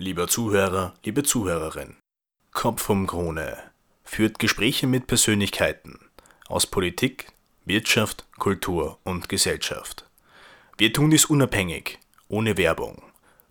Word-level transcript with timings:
Lieber 0.00 0.28
Zuhörer, 0.28 0.94
liebe 1.04 1.24
Zuhörerin, 1.24 1.96
Kopf 2.52 2.88
um 2.88 3.08
Krone 3.08 3.58
führt 4.04 4.38
Gespräche 4.38 4.86
mit 4.86 5.08
Persönlichkeiten 5.08 5.98
aus 6.46 6.68
Politik, 6.68 7.32
Wirtschaft, 7.64 8.24
Kultur 8.38 9.00
und 9.02 9.28
Gesellschaft. 9.28 10.08
Wir 10.76 10.92
tun 10.92 11.10
dies 11.10 11.24
unabhängig, 11.24 11.98
ohne 12.28 12.56
Werbung. 12.56 13.02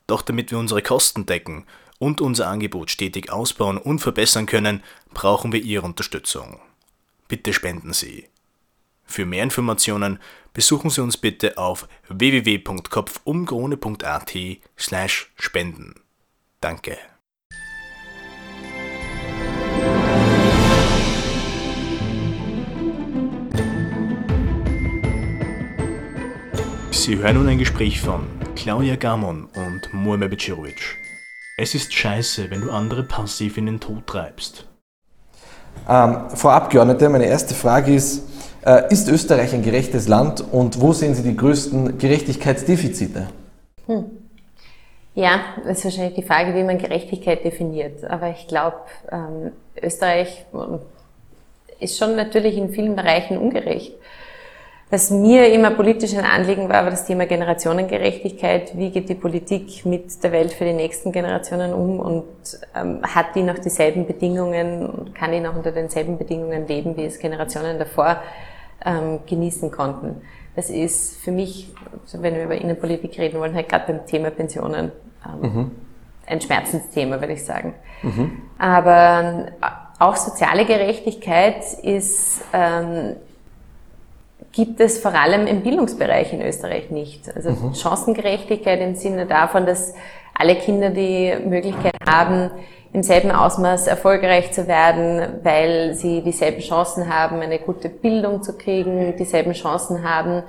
Doch 0.07 0.21
damit 0.21 0.52
wir 0.52 0.57
unsere 0.57 0.81
Kosten 0.81 1.25
decken 1.25 1.65
und 1.99 2.21
unser 2.21 2.48
Angebot 2.48 2.91
stetig 2.91 3.29
ausbauen 3.29 3.77
und 3.77 4.00
verbessern 4.00 4.45
können, 4.45 4.82
brauchen 5.14 5.52
wir 5.52 5.61
Ihre 5.61 5.86
Unterstützung. 5.86 6.61
Bitte 7.27 7.52
spenden 7.52 7.91
Sie. 7.91 8.29
Für 9.04 9.25
mehr 9.25 9.43
Informationen 9.43 10.18
besuchen 10.54 10.91
Sie 10.91 11.02
uns 11.02 11.18
bitte 11.18 11.57
auf 11.57 11.89
www.kopfumkrone.at 12.07 14.34
slash 14.77 15.34
spenden. 15.36 16.07
Danke. 16.60 16.98
Sie 26.91 27.17
hören 27.17 27.36
nun 27.36 27.48
ein 27.48 27.59
Gespräch 27.59 28.02
von 28.02 28.28
Claudia 28.55 28.95
Gamon 28.95 29.45
und 29.45 29.94
Muammer 29.94 30.28
Becirovic. 30.28 30.98
Es 31.58 31.76
ist 31.76 31.94
scheiße, 31.94 32.50
wenn 32.50 32.62
du 32.62 32.72
andere 32.72 33.03
passiv 33.03 33.58
in 33.58 33.67
den 33.67 33.80
Tod 33.80 34.08
treibst. 34.08 34.67
Ähm, 35.88 36.30
Frau 36.34 36.50
Abgeordnete, 36.50 37.08
meine 37.08 37.28
erste 37.28 37.53
Frage 37.53 37.94
ist, 37.94 38.23
äh, 38.66 38.92
ist 38.92 39.08
Österreich 39.08 39.53
ein 39.53 39.62
gerechtes 39.62 40.08
Land 40.08 40.44
und 40.52 40.81
wo 40.81 40.92
sehen 40.92 41.14
Sie 41.14 41.23
die 41.23 41.38
größten 41.38 42.00
Gerechtigkeitsdefizite? 42.00 43.28
Hm. 43.86 44.05
Ja, 45.17 45.39
das 45.66 45.80
ist 45.80 45.85
wahrscheinlich 45.85 46.13
die 46.13 46.21
Frage, 46.21 46.53
wie 46.53 46.62
man 46.62 46.77
Gerechtigkeit 46.77 47.44
definiert. 47.44 48.03
Aber 48.03 48.30
ich 48.30 48.48
glaube, 48.48 48.81
ähm, 49.12 49.52
Österreich 49.81 50.45
ist 51.80 51.97
schon 51.97 52.16
natürlich 52.16 52.55
in 52.55 52.69
vielen 52.69 52.95
Bereichen 52.95 53.39
ungerecht. 53.39 53.95
Was 54.92 55.09
mir 55.09 55.52
immer 55.52 55.72
politisch 55.72 56.14
ein 56.14 56.23
Anliegen 56.23 56.69
war, 56.69 56.83
war 56.83 56.92
das 56.92 57.08
Thema 57.08 57.25
Generationengerechtigkeit. 57.25 58.77
Wie 58.77 58.92
geht 58.92 59.09
die 59.09 59.16
Politik 59.16 59.88
mit 59.88 60.23
der 60.23 60.31
Welt 60.31 60.53
für 60.53 60.66
die 60.66 60.73
nächsten 60.73 61.11
Generationen 61.11 61.73
um 61.73 61.99
und 61.99 62.25
ähm, 62.75 63.02
hat 63.02 63.33
die 63.33 63.42
noch 63.42 63.58
dieselben 63.58 64.05
Bedingungen 64.05 64.88
und 64.88 65.16
kann 65.16 65.31
die 65.31 65.39
noch 65.39 65.55
unter 65.55 65.72
denselben 65.72 66.20
Bedingungen 66.20 66.67
leben, 66.67 66.95
wie 66.95 67.05
es 67.05 67.17
Generationen 67.17 67.80
davor 67.80 68.22
ähm, 68.86 69.22
genießen 69.25 69.72
konnten? 69.72 70.22
Das 70.58 70.72
ist 70.72 71.17
für 71.17 71.31
mich, 71.31 71.72
wenn 72.13 72.33
wir 72.33 72.45
über 72.45 72.55
Innenpolitik 72.55 73.19
reden 73.19 73.39
wollen, 73.39 73.53
halt 73.53 73.69
gerade 73.69 73.94
beim 73.94 74.08
Thema 74.08 74.31
Pensionen 74.31 74.91
ähm, 75.23 75.53
mhm. 75.53 75.72
ein 76.25 76.41
Schmerzensthema, 76.41 77.22
würde 77.22 77.33
ich 77.33 77.45
sagen. 77.45 77.75
Mhm. 78.02 78.41
Aber 78.58 79.49
äh, 79.61 79.66
auch 79.99 80.16
soziale 80.16 80.66
Gerechtigkeit 80.66 81.64
ist 81.83 82.41
ähm, 82.53 83.17
gibt 84.52 84.80
es 84.80 84.97
vor 84.97 85.14
allem 85.14 85.45
im 85.45 85.61
Bildungsbereich 85.61 86.33
in 86.33 86.41
Österreich 86.41 86.89
nicht. 86.89 87.31
Also 87.36 87.52
mhm. 87.52 87.75
Chancengerechtigkeit 87.75 88.81
im 88.81 88.95
Sinne 88.95 89.27
davon, 89.27 89.67
dass 89.67 89.94
alle 90.38 90.55
Kinder 90.55 90.89
die 90.89 91.33
Möglichkeit 91.45 91.95
haben, 92.07 92.52
im 92.93 93.03
selben 93.03 93.31
Ausmaß 93.31 93.88
erfolgreich 93.88 94.52
zu 94.52 94.67
werden, 94.67 95.39
weil 95.43 95.93
sie 95.93 96.21
dieselben 96.21 96.61
Chancen 96.61 97.13
haben, 97.13 97.41
eine 97.41 97.59
gute 97.59 97.89
Bildung 97.89 98.43
zu 98.43 98.58
kriegen, 98.58 99.15
dieselben 99.17 99.53
Chancen 99.53 100.03
haben, 100.03 100.43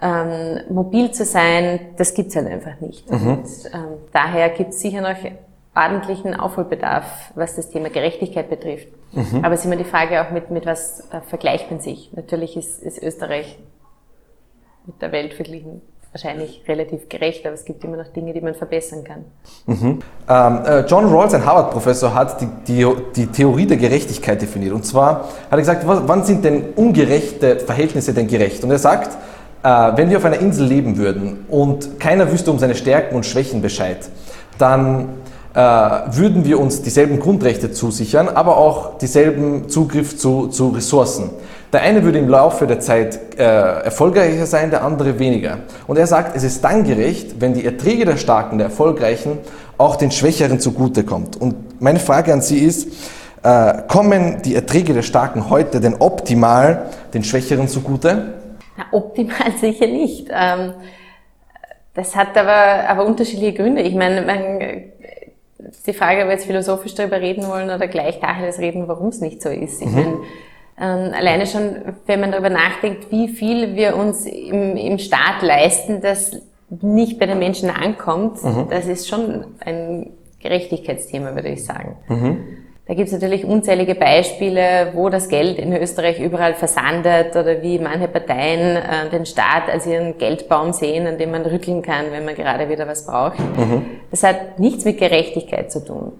ähm, 0.00 0.60
mobil 0.70 1.10
zu 1.10 1.24
sein, 1.24 1.80
das 1.96 2.14
gibt's 2.14 2.36
halt 2.36 2.46
einfach 2.46 2.80
nicht. 2.80 3.10
Mhm. 3.10 3.28
Und, 3.28 3.46
ähm, 3.72 3.98
daher 4.12 4.48
gibt's 4.50 4.80
sicher 4.80 5.00
noch 5.00 5.16
ordentlichen 5.74 6.34
Aufholbedarf, 6.34 7.32
was 7.34 7.56
das 7.56 7.70
Thema 7.70 7.90
Gerechtigkeit 7.90 8.48
betrifft. 8.48 8.88
Mhm. 9.12 9.44
Aber 9.44 9.54
es 9.54 9.60
ist 9.60 9.66
immer 9.66 9.76
die 9.76 9.84
Frage 9.84 10.22
auch 10.22 10.30
mit, 10.30 10.50
mit 10.50 10.66
was 10.66 11.08
äh, 11.10 11.20
vergleicht 11.20 11.70
man 11.70 11.80
sich. 11.80 12.12
Natürlich 12.14 12.56
ist, 12.56 12.82
ist 12.82 13.02
Österreich 13.02 13.58
mit 14.86 15.00
der 15.02 15.12
Welt 15.12 15.34
verglichen 15.34 15.82
wahrscheinlich 16.12 16.62
relativ 16.66 17.08
gerecht, 17.08 17.44
aber 17.44 17.54
es 17.54 17.64
gibt 17.64 17.84
immer 17.84 17.96
noch 17.96 18.08
Dinge, 18.08 18.32
die 18.32 18.40
man 18.40 18.54
verbessern 18.54 19.04
kann. 19.04 19.24
Mhm. 19.66 19.98
Ähm, 20.28 20.60
äh, 20.64 20.80
John 20.86 21.04
Rawls, 21.06 21.34
ein 21.34 21.44
Harvard-Professor, 21.44 22.14
hat 22.14 22.40
die, 22.40 22.48
die, 22.66 22.86
die, 23.14 23.26
Theorie 23.26 23.66
der 23.66 23.76
Gerechtigkeit 23.76 24.40
definiert. 24.40 24.72
Und 24.72 24.86
zwar 24.86 25.20
hat 25.20 25.50
er 25.50 25.58
gesagt, 25.58 25.86
was, 25.86 26.00
wann 26.06 26.24
sind 26.24 26.44
denn 26.44 26.72
ungerechte 26.76 27.60
Verhältnisse 27.60 28.14
denn 28.14 28.26
gerecht? 28.26 28.64
Und 28.64 28.70
er 28.70 28.78
sagt, 28.78 29.16
äh, 29.62 29.68
wenn 29.96 30.08
wir 30.08 30.16
auf 30.16 30.24
einer 30.24 30.38
Insel 30.38 30.66
leben 30.66 30.96
würden 30.96 31.44
und 31.48 32.00
keiner 32.00 32.32
wüsste 32.32 32.50
um 32.50 32.58
seine 32.58 32.74
Stärken 32.74 33.14
und 33.14 33.26
Schwächen 33.26 33.60
Bescheid, 33.60 34.08
dann 34.56 35.10
äh, 35.54 35.60
würden 35.60 36.44
wir 36.44 36.58
uns 36.58 36.82
dieselben 36.82 37.20
Grundrechte 37.20 37.70
zusichern, 37.72 38.28
aber 38.28 38.56
auch 38.56 38.98
dieselben 38.98 39.68
Zugriff 39.68 40.16
zu, 40.16 40.48
zu 40.48 40.68
Ressourcen. 40.68 41.30
Der 41.72 41.82
eine 41.82 42.02
würde 42.02 42.18
im 42.18 42.28
Laufe 42.28 42.66
der 42.66 42.80
Zeit 42.80 43.38
äh, 43.38 43.42
erfolgreicher 43.42 44.46
sein, 44.46 44.70
der 44.70 44.82
andere 44.82 45.18
weniger. 45.18 45.58
Und 45.86 45.98
er 45.98 46.06
sagt, 46.06 46.34
es 46.34 46.42
ist 46.42 46.64
dann 46.64 46.84
gerecht, 46.84 47.40
wenn 47.40 47.52
die 47.52 47.64
Erträge 47.64 48.06
der 48.06 48.16
Starken, 48.16 48.56
der 48.58 48.68
Erfolgreichen, 48.68 49.38
auch 49.76 49.96
den 49.96 50.10
Schwächeren 50.10 50.60
zugutekommt. 50.60 51.36
Und 51.36 51.80
meine 51.80 51.98
Frage 51.98 52.32
an 52.32 52.40
Sie 52.40 52.58
ist, 52.58 52.88
äh, 53.42 53.82
kommen 53.86 54.40
die 54.42 54.54
Erträge 54.54 54.94
der 54.94 55.02
Starken 55.02 55.50
heute 55.50 55.80
denn 55.80 55.96
optimal 55.98 56.86
den 57.12 57.22
Schwächeren 57.22 57.68
zugute? 57.68 58.34
Na, 58.76 58.84
optimal 58.92 59.52
sicher 59.60 59.86
nicht. 59.86 60.28
Ähm, 60.30 60.72
das 61.94 62.16
hat 62.16 62.36
aber, 62.36 62.88
aber 62.88 63.04
unterschiedliche 63.04 63.52
Gründe. 63.52 63.82
Ich 63.82 63.94
meine, 63.94 64.22
man 64.22 64.60
die 65.86 65.92
Frage, 65.92 66.22
ob 66.22 66.28
wir 66.28 66.34
jetzt 66.34 66.46
philosophisch 66.46 66.94
darüber 66.94 67.20
reden 67.20 67.46
wollen 67.48 67.70
oder 67.70 67.88
gleich 67.88 68.20
Tacheles 68.20 68.58
reden, 68.58 68.88
warum 68.88 69.08
es 69.08 69.20
nicht 69.20 69.42
so 69.42 69.48
ist. 69.48 69.82
Ich 69.82 69.88
mhm. 69.88 69.94
meine, 69.94 70.16
ähm, 70.80 71.12
alleine 71.12 71.46
schon, 71.46 71.76
wenn 72.06 72.20
man 72.20 72.32
darüber 72.32 72.50
nachdenkt, 72.50 73.10
wie 73.10 73.28
viel 73.28 73.74
wir 73.74 73.96
uns 73.96 74.26
im, 74.26 74.76
im 74.76 74.98
Staat 74.98 75.42
leisten, 75.42 76.00
das 76.00 76.40
nicht 76.70 77.18
bei 77.18 77.26
den 77.26 77.38
Menschen 77.38 77.70
ankommt, 77.70 78.42
mhm. 78.42 78.66
das 78.70 78.86
ist 78.86 79.08
schon 79.08 79.44
ein 79.60 80.10
Gerechtigkeitsthema, 80.40 81.34
würde 81.34 81.48
ich 81.48 81.64
sagen. 81.64 81.96
Mhm. 82.08 82.38
Da 82.86 82.94
gibt 82.94 83.08
es 83.08 83.12
natürlich 83.12 83.44
unzählige 83.44 83.94
Beispiele, 83.94 84.92
wo 84.94 85.10
das 85.10 85.28
Geld 85.28 85.58
in 85.58 85.76
Österreich 85.76 86.20
überall 86.20 86.54
versandet 86.54 87.36
oder 87.36 87.60
wie 87.62 87.78
manche 87.78 88.08
Parteien 88.08 88.76
äh, 88.76 89.10
den 89.10 89.26
Staat 89.26 89.68
als 89.70 89.86
ihren 89.86 90.16
Geldbaum 90.16 90.72
sehen, 90.72 91.06
an 91.06 91.18
dem 91.18 91.30
man 91.30 91.44
rütteln 91.44 91.82
kann, 91.82 92.06
wenn 92.12 92.24
man 92.24 92.34
gerade 92.34 92.70
wieder 92.70 92.88
was 92.88 93.04
braucht. 93.04 93.38
Mhm. 93.38 93.84
Das 94.10 94.22
hat 94.22 94.58
nichts 94.58 94.86
mit 94.86 94.96
Gerechtigkeit 94.96 95.70
zu 95.70 95.84
tun. 95.84 96.12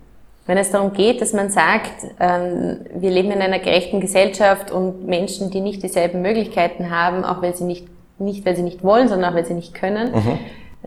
Wenn 0.49 0.57
es 0.57 0.71
darum 0.71 0.95
geht, 0.95 1.21
dass 1.21 1.35
man 1.35 1.51
sagt, 1.51 2.07
ähm, 2.19 2.79
wir 2.95 3.11
leben 3.11 3.31
in 3.31 3.43
einer 3.43 3.59
gerechten 3.59 4.01
Gesellschaft 4.01 4.71
und 4.71 5.07
Menschen, 5.07 5.51
die 5.51 5.61
nicht 5.61 5.83
dieselben 5.83 6.23
Möglichkeiten 6.23 6.91
haben, 6.91 7.23
auch 7.23 7.43
weil 7.43 7.55
sie 7.55 7.65
nicht, 7.65 7.87
nicht 8.19 8.47
weil 8.47 8.57
sie 8.57 8.63
nicht 8.63 8.83
wollen, 8.83 9.09
sondern 9.09 9.31
auch 9.31 9.37
weil 9.37 9.45
sie 9.45 9.53
nicht 9.53 9.75
können, 9.75 10.11
mhm. 10.11 10.39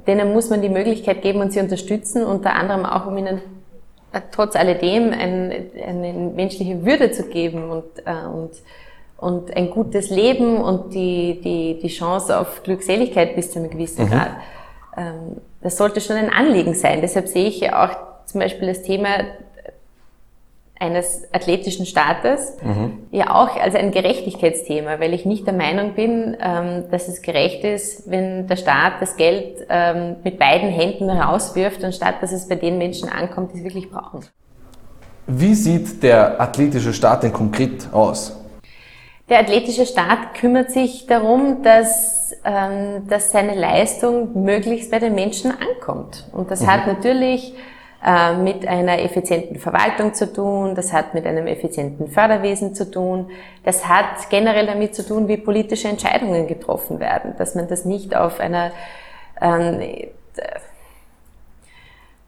denen 0.07 0.33
muss 0.33 0.50
man 0.50 0.63
die 0.63 0.69
Möglichkeit 0.69 1.21
geben 1.21 1.41
und 1.41 1.53
sie 1.53 1.59
unterstützen, 1.59 2.25
unter 2.25 2.55
anderem 2.55 2.88
auch 2.88 3.05
um 3.05 3.16
ihnen 3.19 3.39
trotz 4.31 4.55
alledem 4.55 5.13
ein, 5.13 5.53
eine 5.88 6.11
menschliche 6.35 6.83
Würde 6.83 7.11
zu 7.11 7.29
geben 7.29 7.69
und, 7.69 7.83
äh, 8.05 8.27
und, 8.33 8.50
und 9.17 9.55
ein 9.55 9.69
gutes 9.69 10.09
Leben 10.09 10.57
und 10.57 10.95
die, 10.95 11.39
die, 11.39 11.79
die 11.79 11.88
Chance 11.89 12.39
auf 12.39 12.63
Glückseligkeit 12.63 13.35
bis 13.35 13.51
zu 13.51 13.59
einem 13.59 13.69
gewissen 13.69 14.05
mhm. 14.05 14.09
Grad. 14.09 14.31
Ähm, 14.97 15.38
das 15.61 15.77
sollte 15.77 16.01
schon 16.01 16.16
ein 16.16 16.31
Anliegen 16.31 16.73
sein. 16.73 17.01
Deshalb 17.01 17.27
sehe 17.27 17.45
ich 17.45 17.59
ja 17.59 17.85
auch 17.85 17.95
zum 18.25 18.39
Beispiel 18.39 18.67
das 18.67 18.81
Thema 18.81 19.09
eines 20.81 21.28
athletischen 21.31 21.86
Staates 21.86 22.58
mhm. 22.64 23.03
ja 23.12 23.36
auch 23.36 23.56
als 23.56 23.75
ein 23.75 23.92
Gerechtigkeitsthema, 23.92 25.00
weil 25.00 25.14
ich 25.14 25.25
nicht 25.25 25.46
der 25.46 25.53
Meinung 25.53 25.94
bin, 25.94 26.36
ähm, 26.42 26.86
dass 26.90 27.08
es 27.08 27.22
gerecht 27.22 27.64
ist, 27.64 28.09
wenn 28.09 28.47
der 28.47 28.56
Staat 28.56 28.94
das 29.00 29.16
Geld 29.16 29.66
ähm, 29.69 30.16
mit 30.24 30.40
beiden 30.40 30.69
Händen 30.69 31.09
rauswirft, 31.09 31.84
anstatt 31.84 32.16
dass 32.22 32.31
es 32.31 32.47
bei 32.47 32.56
den 32.56 32.80
Menschen 32.80 33.09
ankommt, 33.09 33.53
die 33.53 33.59
es 33.59 33.64
wirklich 33.64 33.92
brauchen. 33.92 34.22
Wie 35.28 35.54
sieht 35.54 36.01
der 36.01 36.42
athletische 36.42 36.94
Staat 36.94 37.24
denn 37.24 37.31
konkret 37.31 37.88
aus? 37.94 38.36
Der 39.30 39.39
athletische 39.39 39.86
Staat 39.86 40.34
kümmert 40.34 40.72
sich 40.72 41.06
darum, 41.06 41.62
dass, 41.62 42.36
ähm, 42.44 43.07
dass 43.07 43.31
seine 43.31 43.54
Leistung 43.54 44.44
möglichst 44.44 44.89
bei 44.89 44.98
den 44.98 45.13
Menschen 45.13 45.51
ankommt. 45.51 46.27
Und 46.34 46.50
das 46.50 46.62
mhm. 46.62 46.68
hat 46.68 46.88
natürlich 46.88 47.54
äh, 48.03 48.33
mit 48.33 48.68
einer 48.68 49.00
effizienten 49.00 49.59
Verwaltung 49.59 50.13
zu 50.13 50.31
tun, 50.33 50.74
das 50.74 50.92
hat 50.92 51.13
mit 51.13 51.25
einem 51.27 51.45
effizienten 51.45 52.07
Förderwesen 52.07 52.74
zu 52.74 52.89
tun, 52.89 53.30
das 53.63 53.88
hat 53.88 54.30
generell 54.30 54.65
damit 54.65 54.95
zu 54.95 55.06
tun, 55.06 55.27
wie 55.27 55.38
politische 55.38 55.88
Entscheidungen 55.88 56.48
getroffen 56.48 57.00
werden, 57.00 57.36
dass 57.38 57.53
man 57.53 57.68
das 57.68 57.86
nicht 57.86 58.15
auf 58.15 58.39
einer 58.39 58.71
ähm, 59.39 59.80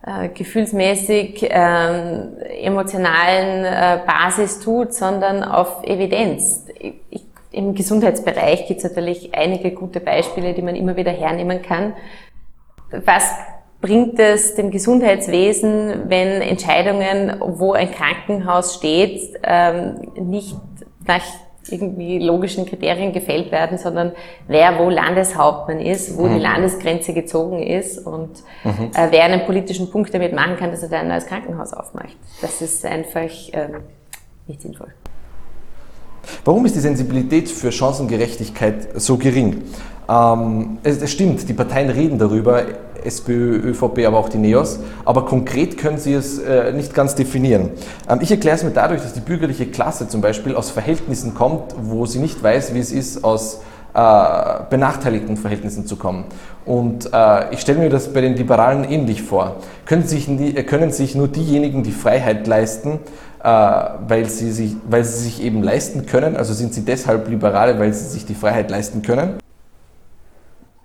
äh, 0.06 0.28
gefühlsmäßig 0.30 1.48
ähm, 1.50 2.38
emotionalen 2.62 3.64
äh, 3.64 4.00
Basis 4.06 4.60
tut, 4.60 4.94
sondern 4.94 5.44
auf 5.44 5.84
Evidenz. 5.86 6.66
Ich, 7.10 7.24
Im 7.52 7.74
Gesundheitsbereich 7.74 8.68
gibt 8.68 8.80
es 8.80 8.84
natürlich 8.84 9.34
einige 9.34 9.72
gute 9.72 10.02
Beispiele, 10.02 10.54
die 10.54 10.62
man 10.62 10.76
immer 10.76 10.98
wieder 10.98 11.12
hernehmen 11.12 11.62
kann. 11.62 11.94
Was 13.06 13.34
bringt 13.84 14.18
es 14.18 14.56
dem 14.56 14.72
Gesundheitswesen, 14.72 16.04
wenn 16.08 16.42
Entscheidungen, 16.42 17.36
wo 17.42 17.74
ein 17.74 17.92
Krankenhaus 17.92 18.76
steht, 18.76 19.38
ähm, 19.44 19.96
nicht 20.16 20.56
nach 21.06 21.22
irgendwie 21.70 22.18
logischen 22.20 22.66
Kriterien 22.66 23.12
gefällt 23.12 23.52
werden, 23.52 23.78
sondern 23.78 24.14
wer 24.48 24.80
wo 24.80 24.90
Landeshauptmann 24.90 25.82
ist, 25.82 26.18
wo 26.18 26.28
mhm. 26.28 26.36
die 26.36 26.40
Landesgrenze 26.40 27.14
gezogen 27.14 27.62
ist 27.62 28.00
und 28.00 28.30
mhm. 28.64 28.92
äh, 28.96 29.08
wer 29.10 29.26
einen 29.26 29.46
politischen 29.46 29.92
Punkt 29.92 30.14
damit 30.14 30.34
machen 30.34 30.56
kann, 30.56 30.72
dass 30.72 30.82
er 30.82 30.88
da 30.88 31.00
ein 31.02 31.10
neues 31.10 31.26
Krankenhaus 31.26 31.74
aufmacht. 31.74 32.16
Das 32.42 32.62
ist 32.62 32.86
einfach 32.86 33.30
ähm, 33.52 33.82
nicht 34.48 34.62
sinnvoll. 34.62 34.94
Warum 36.46 36.66
ist 36.66 36.76
die 36.76 36.80
Sensibilität 36.80 37.50
für 37.50 37.70
Chancengerechtigkeit 37.70 39.02
so 39.02 39.18
gering? 39.18 39.64
Ähm, 40.08 40.78
es, 40.84 41.02
es, 41.02 41.12
stimmt, 41.12 41.48
die 41.48 41.54
Parteien 41.54 41.90
reden 41.90 42.18
darüber, 42.18 42.64
SPÖ, 43.06 43.72
ÖVP, 43.72 44.06
aber 44.06 44.18
auch 44.18 44.30
die 44.30 44.38
NEOS, 44.38 44.80
aber 45.06 45.26
konkret 45.26 45.78
können 45.78 45.98
sie 45.98 46.14
es 46.14 46.40
äh, 46.40 46.72
nicht 46.74 46.94
ganz 46.94 47.16
definieren. 47.16 47.72
Ähm, 48.10 48.20
ich 48.22 48.32
erkläre 48.32 48.56
es 48.56 48.64
mir 48.64 48.72
dadurch, 48.72 49.02
dass 49.02 49.14
die 49.14 49.22
bürgerliche 49.22 49.68
Klasse 49.68 50.08
zum 50.08 50.22
Beispiel 50.22 50.56
aus 50.56 50.70
Verhältnissen 50.70 51.34
kommt, 51.34 51.76
wo 51.78 52.06
sie 52.06 52.20
nicht 52.20 52.42
weiß, 52.42 52.74
wie 52.74 52.80
es 52.80 52.92
ist, 52.92 53.24
aus 53.24 53.62
äh, 53.94 54.64
benachteiligten 54.70 55.38
Verhältnissen 55.38 55.86
zu 55.86 55.98
kommen. 55.98 56.26
Und 56.66 57.10
äh, 57.14 57.54
ich 57.54 57.60
stelle 57.62 57.80
mir 57.80 57.90
das 57.90 58.12
bei 58.12 58.22
den 58.22 58.36
Liberalen 58.36 58.84
ähnlich 58.84 59.22
vor. 59.22 59.58
Können 59.86 60.08
sich, 60.08 60.28
können 60.66 60.92
sich 60.92 61.14
nur 61.14 61.28
diejenigen 61.28 61.84
die 61.84 61.92
Freiheit 61.92 62.48
leisten, 62.48 63.00
äh, 63.44 63.48
weil, 63.48 64.26
sie 64.26 64.52
sich, 64.52 64.76
weil 64.90 65.04
sie 65.04 65.24
sich 65.24 65.44
eben 65.44 65.62
leisten 65.62 66.06
können? 66.06 66.36
Also 66.36 66.54
sind 66.54 66.74
sie 66.74 66.86
deshalb 66.86 67.30
Liberale, 67.30 67.78
weil 67.78 67.94
sie 67.94 68.08
sich 68.08 68.26
die 68.26 68.36
Freiheit 68.36 68.72
leisten 68.72 69.02
können? 69.02 69.38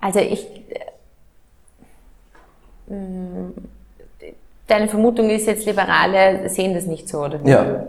Also 0.01 0.21
ich. 0.21 0.47
Äh, 2.91 4.33
deine 4.67 4.89
Vermutung 4.89 5.31
ist 5.31 5.47
jetzt, 5.47 5.67
Liberale 5.67 6.49
sehen 6.49 6.75
das 6.75 6.87
nicht 6.87 7.09
so, 7.09 7.19
oder? 7.19 7.41
Ja. 7.45 7.87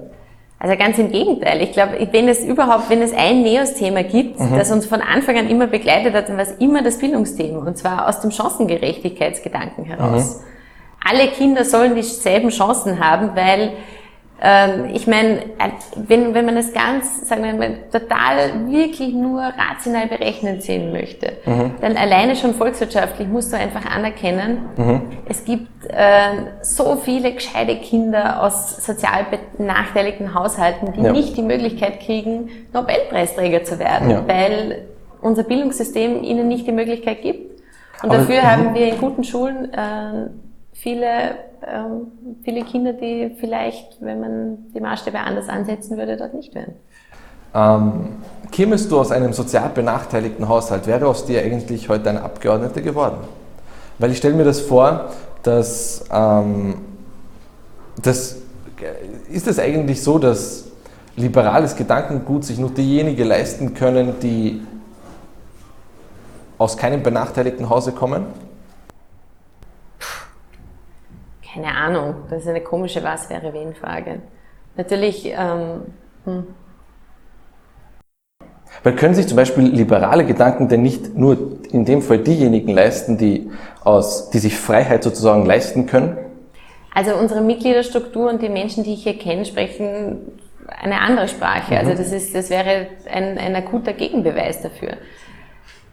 Also 0.62 0.75
ganz 0.75 0.98
im 0.98 1.10
Gegenteil. 1.10 1.62
Ich 1.62 1.72
glaube, 1.72 2.06
wenn 2.12 2.28
es 2.28 2.44
überhaupt, 2.44 2.90
wenn 2.90 3.01
es 3.01 3.13
ein 3.13 3.44
Neos-Thema 3.44 4.04
gibt, 4.04 4.40
mhm. 4.40 4.57
das 4.57 4.72
uns 4.72 4.86
von 4.86 5.01
Anfang 5.01 5.38
an 5.38 5.50
immer 5.50 5.68
begleitet 5.68 6.13
hat, 6.13 6.28
dann 6.28 6.36
war 6.36 6.44
es 6.44 6.51
immer 6.60 6.84
das 6.84 7.00
Bildungsthema. 7.00 7.66
Und 7.66 7.78
zwar 7.78 8.10
aus 8.10 8.19
dem 8.19 8.31
Chancengerechtigkeitsgedanken 8.31 9.86
heraus. 9.86 10.38
Mhm. 10.38 10.44
Alle 11.10 11.28
Kinder 11.30 11.63
sollen 11.63 11.96
dieselben 11.96 12.50
Chancen 12.50 13.00
haben, 13.00 13.36
weil 13.36 13.72
ich 14.94 15.06
meine, 15.06 15.41
wenn, 15.95 16.33
wenn 16.33 16.45
man 16.45 16.56
es 16.56 16.71
ganz, 16.71 17.27
sagen 17.27 17.44
wir 17.44 17.53
mal, 17.53 17.77
total 17.91 18.69
wirklich 18.69 19.13
nur 19.13 19.41
rational 19.41 20.07
berechnet 20.07 20.63
sehen 20.63 20.94
möchte, 20.94 21.33
mhm. 21.45 21.71
dann 21.81 21.97
alleine 21.97 22.38
schon 22.38 22.53
volkswirtschaftlich 22.53 23.27
musst 23.27 23.51
du 23.51 23.57
einfach 23.57 23.86
anerkennen, 23.86 24.69
mhm. 24.77 25.01
es 25.27 25.44
gibt 25.44 25.68
äh, 25.89 26.62
so 26.62 26.95
viele 26.95 27.33
gescheite 27.33 27.75
Kinder 27.77 28.41
aus 28.41 28.86
sozial 28.86 29.25
benachteiligten 29.57 30.33
Haushalten, 30.33 30.94
die 30.94 31.01
ja. 31.01 31.12
nicht 31.12 31.36
die 31.36 31.41
Möglichkeit 31.41 32.00
kriegen, 32.00 32.50
Nobelpreisträger 32.74 33.65
zu 33.65 33.77
werden, 33.77 34.09
ja. 34.09 34.24
weil 34.25 34.86
unser 35.21 35.44
Bildungssystem 35.44 36.24
ihnen 36.24 36.47
nicht 36.47 36.65
die 36.65 36.71
Möglichkeit 36.71 37.21
gibt. 37.21 37.59
Und 38.01 38.09
Aber, 38.09 38.19
dafür 38.19 38.41
haben 38.44 38.74
wir 38.74 38.88
in 38.88 38.97
guten 39.00 39.25
Schulen 39.25 39.74
äh, 39.74 40.30
viele, 40.80 41.36
ähm, 41.68 42.08
viele 42.44 42.64
Kinder, 42.64 42.94
die 42.94 43.36
vielleicht, 43.40 44.02
wenn 44.02 44.20
man 44.20 44.58
die 44.74 44.80
Maßstäbe 44.80 45.20
anders 45.20 45.50
ansetzen 45.50 45.98
würde, 45.98 46.18
dort 46.18 46.34
nicht 46.34 46.56
wären. 46.56 46.74
Ähm, 47.54 48.18
kämest 48.52 48.92
du 48.92 49.00
aus 49.00 49.12
einem 49.12 49.34
sozial 49.34 49.70
benachteiligten 49.70 50.48
Haushalt, 50.48 50.88
wäre 50.88 51.08
aus 51.08 51.26
dir 51.26 51.42
eigentlich 51.42 51.90
heute 51.90 52.10
eine 52.10 52.22
Abgeordnete 52.22 52.81
geworden? 52.81 53.18
Weil 53.98 54.12
ich 54.12 54.18
stelle 54.18 54.36
mir 54.36 54.46
das 54.46 54.62
vor, 54.62 55.10
dass 55.44 56.06
ähm, 56.12 56.76
das, 58.02 58.38
ist 59.30 59.48
es 59.48 59.60
eigentlich 59.60 60.02
so, 60.02 60.20
dass 60.20 60.66
liberales 61.18 61.75
Gedankengut 61.75 62.46
sich 62.46 62.58
nur 62.58 62.70
diejenigen 62.70 63.28
leisten 63.28 63.74
können, 63.74 64.16
die 64.22 64.62
aus 66.58 66.78
keinem 66.78 67.04
benachteiligten 67.04 67.70
Hause 67.70 67.92
kommen? 67.92 68.28
Keine 71.62 71.76
Ahnung, 71.76 72.16
das 72.30 72.44
ist 72.44 72.48
eine 72.48 72.62
komische 72.62 73.04
Was 73.04 73.30
wäre 73.30 73.54
wen 73.54 73.74
Frage. 73.74 74.22
Natürlich. 74.78 75.26
Ähm, 75.26 75.82
hm. 76.24 76.48
Weil 78.84 78.96
können 78.96 79.14
sich 79.14 79.28
zum 79.28 79.36
Beispiel 79.36 79.66
liberale 79.66 80.26
Gedanken 80.26 80.70
denn 80.70 80.84
nicht 80.84 81.18
nur 81.18 81.60
in 81.72 81.84
dem 81.84 82.02
Fall 82.02 82.20
diejenigen 82.20 82.70
leisten, 82.70 83.18
die, 83.18 83.52
aus, 83.84 84.30
die 84.30 84.40
sich 84.40 84.58
Freiheit 84.58 85.04
sozusagen 85.04 85.46
leisten 85.46 85.86
können? 85.86 86.18
Also 86.96 87.16
unsere 87.16 87.42
Mitgliederstruktur 87.42 88.30
und 88.30 88.42
die 88.42 88.48
Menschen, 88.48 88.86
die 88.86 88.94
ich 88.94 89.04
hier 89.04 89.18
kenne, 89.18 89.44
sprechen 89.44 90.32
eine 90.82 91.02
andere 91.02 91.28
Sprache. 91.28 91.78
Also 91.78 91.92
mhm. 91.92 91.98
Also 91.98 92.04
das, 92.04 92.14
ist, 92.14 92.34
das 92.36 92.50
wäre 92.50 92.88
ein, 93.12 93.38
ein 93.38 93.54
akuter 93.54 93.92
Gegenbeweis 93.92 94.62
dafür. 94.62 94.92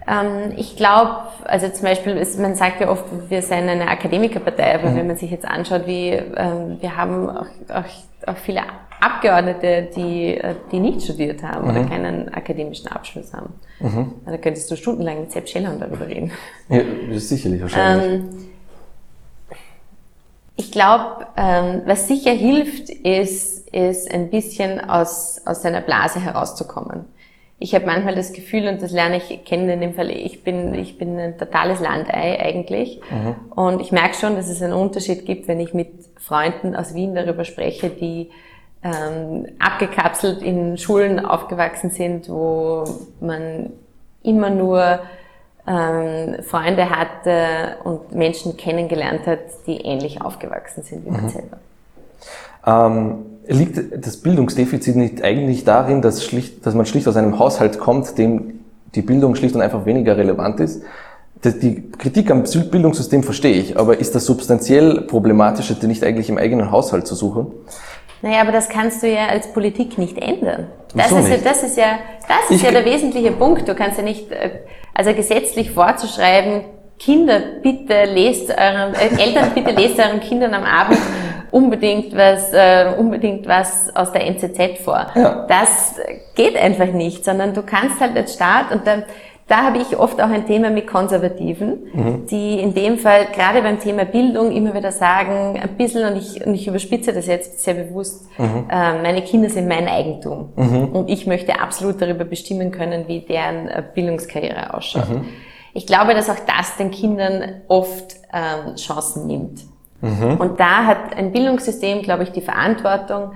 Ähm, 0.08 0.52
ich 0.56 0.76
glaube, 0.76 1.22
also 1.44 1.68
zum 1.68 1.84
Beispiel, 1.84 2.16
ist, 2.16 2.38
man 2.38 2.54
sagt 2.54 2.80
ja 2.80 2.88
oft, 2.88 3.04
wir 3.28 3.42
seien 3.42 3.68
eine 3.68 3.88
Akademikerpartei, 3.88 4.74
aber 4.74 4.90
mhm. 4.90 4.96
wenn 4.96 5.06
man 5.08 5.16
sich 5.16 5.30
jetzt 5.30 5.44
anschaut, 5.44 5.86
wie 5.86 6.10
ähm, 6.10 6.76
wir 6.80 6.96
haben 6.96 7.28
auch, 7.28 7.46
auch, 7.68 8.28
auch 8.28 8.36
viele 8.36 8.62
Abgeordnete, 9.00 9.88
die, 9.96 10.34
äh, 10.34 10.54
die 10.70 10.78
nicht 10.78 11.02
studiert 11.02 11.42
haben 11.42 11.64
mhm. 11.64 11.70
oder 11.70 11.84
keinen 11.88 12.32
akademischen 12.32 12.88
Abschluss 12.88 13.32
haben. 13.34 13.54
Mhm. 13.80 14.12
Da 14.24 14.36
könntest 14.36 14.70
du 14.70 14.76
stundenlang 14.76 15.20
mit 15.20 15.32
Sepp 15.32 15.48
Schellern 15.48 15.80
darüber 15.80 16.06
reden. 16.06 16.30
Ja, 16.68 16.82
das 17.08 17.16
ist 17.16 17.28
sicherlich 17.28 17.60
wahrscheinlich. 17.60 18.20
Ähm, 18.20 18.28
ich 20.58 20.72
glaube, 20.72 21.26
ähm, 21.36 21.82
was 21.84 22.08
sicher 22.08 22.30
hilft, 22.30 22.88
ist, 22.88 23.68
ist 23.74 24.10
ein 24.10 24.30
bisschen 24.30 24.80
aus, 24.80 25.42
aus 25.44 25.62
seiner 25.62 25.82
Blase 25.82 26.20
herauszukommen 26.20 27.04
ich 27.58 27.74
habe 27.74 27.86
manchmal 27.86 28.14
das 28.14 28.32
Gefühl, 28.32 28.68
und 28.68 28.82
das 28.82 28.92
lerne 28.92 29.16
ich 29.16 29.44
kennen 29.44 29.68
in 29.70 29.80
dem 29.80 29.94
Fall, 29.94 30.10
ich 30.10 30.44
bin, 30.44 30.74
ich 30.74 30.98
bin 30.98 31.18
ein 31.18 31.38
totales 31.38 31.80
Landei 31.80 32.38
eigentlich. 32.38 33.00
Mhm. 33.10 33.34
Und 33.50 33.80
ich 33.80 33.92
merke 33.92 34.14
schon, 34.14 34.36
dass 34.36 34.48
es 34.48 34.60
einen 34.62 34.74
Unterschied 34.74 35.24
gibt, 35.24 35.48
wenn 35.48 35.60
ich 35.60 35.72
mit 35.72 35.88
Freunden 36.18 36.76
aus 36.76 36.94
Wien 36.94 37.14
darüber 37.14 37.44
spreche, 37.44 37.88
die 37.88 38.30
ähm, 38.82 39.46
abgekapselt 39.58 40.42
in 40.42 40.76
Schulen 40.76 41.18
aufgewachsen 41.18 41.90
sind, 41.90 42.28
wo 42.28 42.84
man 43.20 43.70
immer 44.22 44.50
nur 44.50 45.00
ähm, 45.66 46.42
Freunde 46.42 46.90
hatte 46.90 47.78
und 47.84 48.12
Menschen 48.12 48.56
kennengelernt 48.58 49.26
hat, 49.26 49.40
die 49.66 49.78
ähnlich 49.78 50.20
aufgewachsen 50.20 50.82
sind 50.82 51.06
wie 51.06 51.10
man 51.10 51.24
mhm. 51.24 51.28
selber. 51.30 51.58
Ähm 52.66 53.26
liegt 53.48 53.78
das 54.04 54.16
Bildungsdefizit 54.18 54.96
nicht 54.96 55.22
eigentlich 55.22 55.64
darin, 55.64 56.02
dass, 56.02 56.24
schlicht, 56.24 56.66
dass 56.66 56.74
man 56.74 56.86
schlicht 56.86 57.06
aus 57.08 57.16
einem 57.16 57.38
Haushalt 57.38 57.78
kommt, 57.78 58.18
dem 58.18 58.60
die 58.94 59.02
Bildung 59.02 59.34
schlicht 59.34 59.54
und 59.54 59.60
einfach 59.60 59.86
weniger 59.86 60.16
relevant 60.16 60.60
ist? 60.60 60.82
Die 61.44 61.90
Kritik 61.92 62.30
am 62.30 62.42
Bildungssystem 62.42 63.22
verstehe 63.22 63.52
ich, 63.52 63.78
aber 63.78 63.98
ist 63.98 64.14
das 64.14 64.24
substanziell 64.24 65.02
Problematische 65.02 65.74
denn 65.74 65.90
nicht 65.90 66.02
eigentlich 66.02 66.28
im 66.28 66.38
eigenen 66.38 66.70
Haushalt 66.70 67.06
zu 67.06 67.14
suchen? 67.14 67.48
Naja, 68.22 68.40
aber 68.40 68.52
das 68.52 68.68
kannst 68.68 69.02
du 69.02 69.12
ja 69.12 69.26
als 69.26 69.52
Politik 69.52 69.98
nicht 69.98 70.18
ändern. 70.18 70.68
Das, 70.94 71.12
ist, 71.12 71.28
ja, 71.28 71.36
das 71.36 71.62
ist 71.62 71.76
ja, 71.76 71.98
das 72.26 72.50
ist 72.50 72.64
ja 72.64 72.70
der 72.70 72.84
wesentliche 72.86 73.30
Punkt. 73.32 73.68
Du 73.68 73.74
kannst 73.74 73.98
ja 73.98 74.02
nicht, 74.02 74.32
äh, 74.32 74.50
also 74.94 75.12
gesetzlich 75.12 75.70
vorzuschreiben, 75.70 76.62
Kinder, 76.98 77.40
bitte 77.62 78.04
lest 78.04 78.50
euren, 78.50 78.94
äh, 78.94 79.22
Eltern, 79.22 79.50
bitte 79.54 79.70
lest 79.70 79.98
euren 79.98 80.20
Kindern 80.20 80.54
am 80.54 80.64
Abend 80.64 80.98
unbedingt 81.50 82.16
was, 82.16 82.52
äh, 82.52 82.92
unbedingt 82.96 83.46
was 83.46 83.94
aus 83.94 84.12
der 84.12 84.26
NZZ 84.26 84.78
vor. 84.82 85.06
Ja. 85.14 85.46
Das 85.48 85.96
geht 86.34 86.56
einfach 86.56 86.92
nicht, 86.92 87.24
sondern 87.24 87.54
du 87.54 87.62
kannst 87.62 88.00
halt 88.00 88.16
als 88.16 88.34
Staat 88.34 88.72
und 88.72 88.86
dann, 88.86 89.04
da 89.48 89.62
habe 89.62 89.78
ich 89.78 89.96
oft 89.96 90.20
auch 90.20 90.28
ein 90.28 90.46
Thema 90.46 90.70
mit 90.70 90.86
Konservativen, 90.88 91.78
mhm. 91.92 92.26
die 92.26 92.58
in 92.60 92.74
dem 92.74 92.98
Fall 92.98 93.26
gerade 93.32 93.62
beim 93.62 93.78
Thema 93.78 94.04
Bildung 94.04 94.50
immer 94.50 94.74
wieder 94.74 94.90
sagen, 94.90 95.58
ein 95.62 95.76
bisschen, 95.76 96.12
und 96.12 96.18
ich, 96.18 96.44
und 96.44 96.54
ich 96.54 96.66
überspitze 96.66 97.12
das 97.12 97.26
jetzt 97.26 97.60
sehr 97.60 97.74
bewusst, 97.74 98.26
mhm. 98.38 98.66
äh, 98.68 99.02
meine 99.02 99.22
Kinder 99.22 99.48
sind 99.48 99.68
mein 99.68 99.86
Eigentum 99.86 100.48
mhm. 100.56 100.88
und 100.92 101.08
ich 101.08 101.26
möchte 101.26 101.60
absolut 101.60 102.02
darüber 102.02 102.24
bestimmen 102.24 102.72
können, 102.72 103.06
wie 103.06 103.20
deren 103.20 103.68
äh, 103.68 103.82
Bildungskarriere 103.94 104.74
ausschaut. 104.74 105.08
Ich 105.76 105.86
glaube, 105.86 106.14
dass 106.14 106.30
auch 106.30 106.38
das 106.46 106.78
den 106.78 106.90
Kindern 106.90 107.60
oft 107.68 108.16
ähm, 108.32 108.76
Chancen 108.76 109.26
nimmt. 109.26 109.60
Mhm. 110.00 110.38
Und 110.38 110.58
da 110.58 110.86
hat 110.86 111.14
ein 111.14 111.32
Bildungssystem, 111.32 112.00
glaube 112.00 112.22
ich, 112.22 112.32
die 112.32 112.40
Verantwortung 112.40 113.32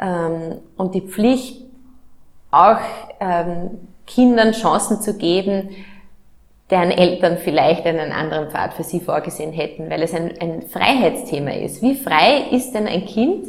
ähm, 0.00 0.58
und 0.76 0.94
die 0.94 1.00
Pflicht, 1.00 1.64
auch 2.52 2.78
ähm, 3.18 3.80
Kindern 4.06 4.52
Chancen 4.52 5.00
zu 5.00 5.14
geben, 5.14 5.70
deren 6.70 6.92
Eltern 6.92 7.38
vielleicht 7.38 7.84
einen 7.84 8.12
anderen 8.12 8.50
Pfad 8.50 8.74
für 8.74 8.84
sie 8.84 9.00
vorgesehen 9.00 9.52
hätten, 9.52 9.90
weil 9.90 10.02
es 10.02 10.14
ein, 10.14 10.34
ein 10.40 10.62
Freiheitsthema 10.62 11.50
ist. 11.50 11.82
Wie 11.82 11.96
frei 11.96 12.44
ist 12.52 12.72
denn 12.72 12.86
ein 12.86 13.06
Kind, 13.06 13.46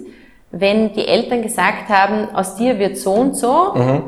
wenn 0.49 0.93
die 0.93 1.07
Eltern 1.07 1.43
gesagt 1.43 1.87
haben, 1.87 2.33
aus 2.33 2.55
dir 2.55 2.79
wird 2.79 2.97
so 2.97 3.13
und 3.13 3.35
so, 3.35 3.73
mhm. 3.75 4.03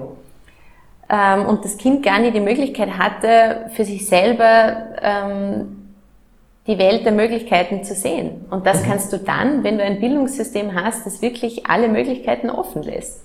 Ähm, 1.09 1.45
und 1.45 1.63
das 1.63 1.77
Kind 1.77 2.03
gar 2.03 2.19
nicht 2.19 2.35
die 2.35 2.41
Möglichkeit 2.41 2.97
hatte, 2.97 3.69
für 3.73 3.85
sich 3.85 4.07
selber 4.07 4.75
ähm, 5.01 5.85
die 6.67 6.79
Welt 6.79 7.05
der 7.05 7.11
Möglichkeiten 7.11 7.83
zu 7.83 7.93
sehen. 7.93 8.45
Und 8.49 8.65
das 8.65 8.81
mhm. 8.81 8.89
kannst 8.89 9.13
du 9.13 9.17
dann, 9.17 9.63
wenn 9.63 9.77
du 9.77 9.83
ein 9.83 9.99
Bildungssystem 9.99 10.73
hast, 10.73 11.05
das 11.05 11.21
wirklich 11.21 11.67
alle 11.67 11.87
Möglichkeiten 11.87 12.49
offen 12.49 12.81
lässt. 12.81 13.23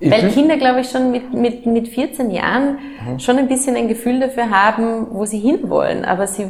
Ich 0.00 0.10
Weil 0.10 0.30
Kinder, 0.30 0.58
glaube 0.58 0.80
ich, 0.80 0.90
schon 0.90 1.10
mit, 1.10 1.32
mit, 1.32 1.64
mit 1.64 1.88
14 1.88 2.30
Jahren 2.30 2.78
mhm. 3.06 3.18
schon 3.20 3.38
ein 3.38 3.48
bisschen 3.48 3.74
ein 3.76 3.88
Gefühl 3.88 4.20
dafür 4.20 4.50
haben, 4.50 5.06
wo 5.12 5.24
sie 5.24 5.38
hinwollen. 5.38 6.04
Aber, 6.04 6.26
sie, 6.26 6.46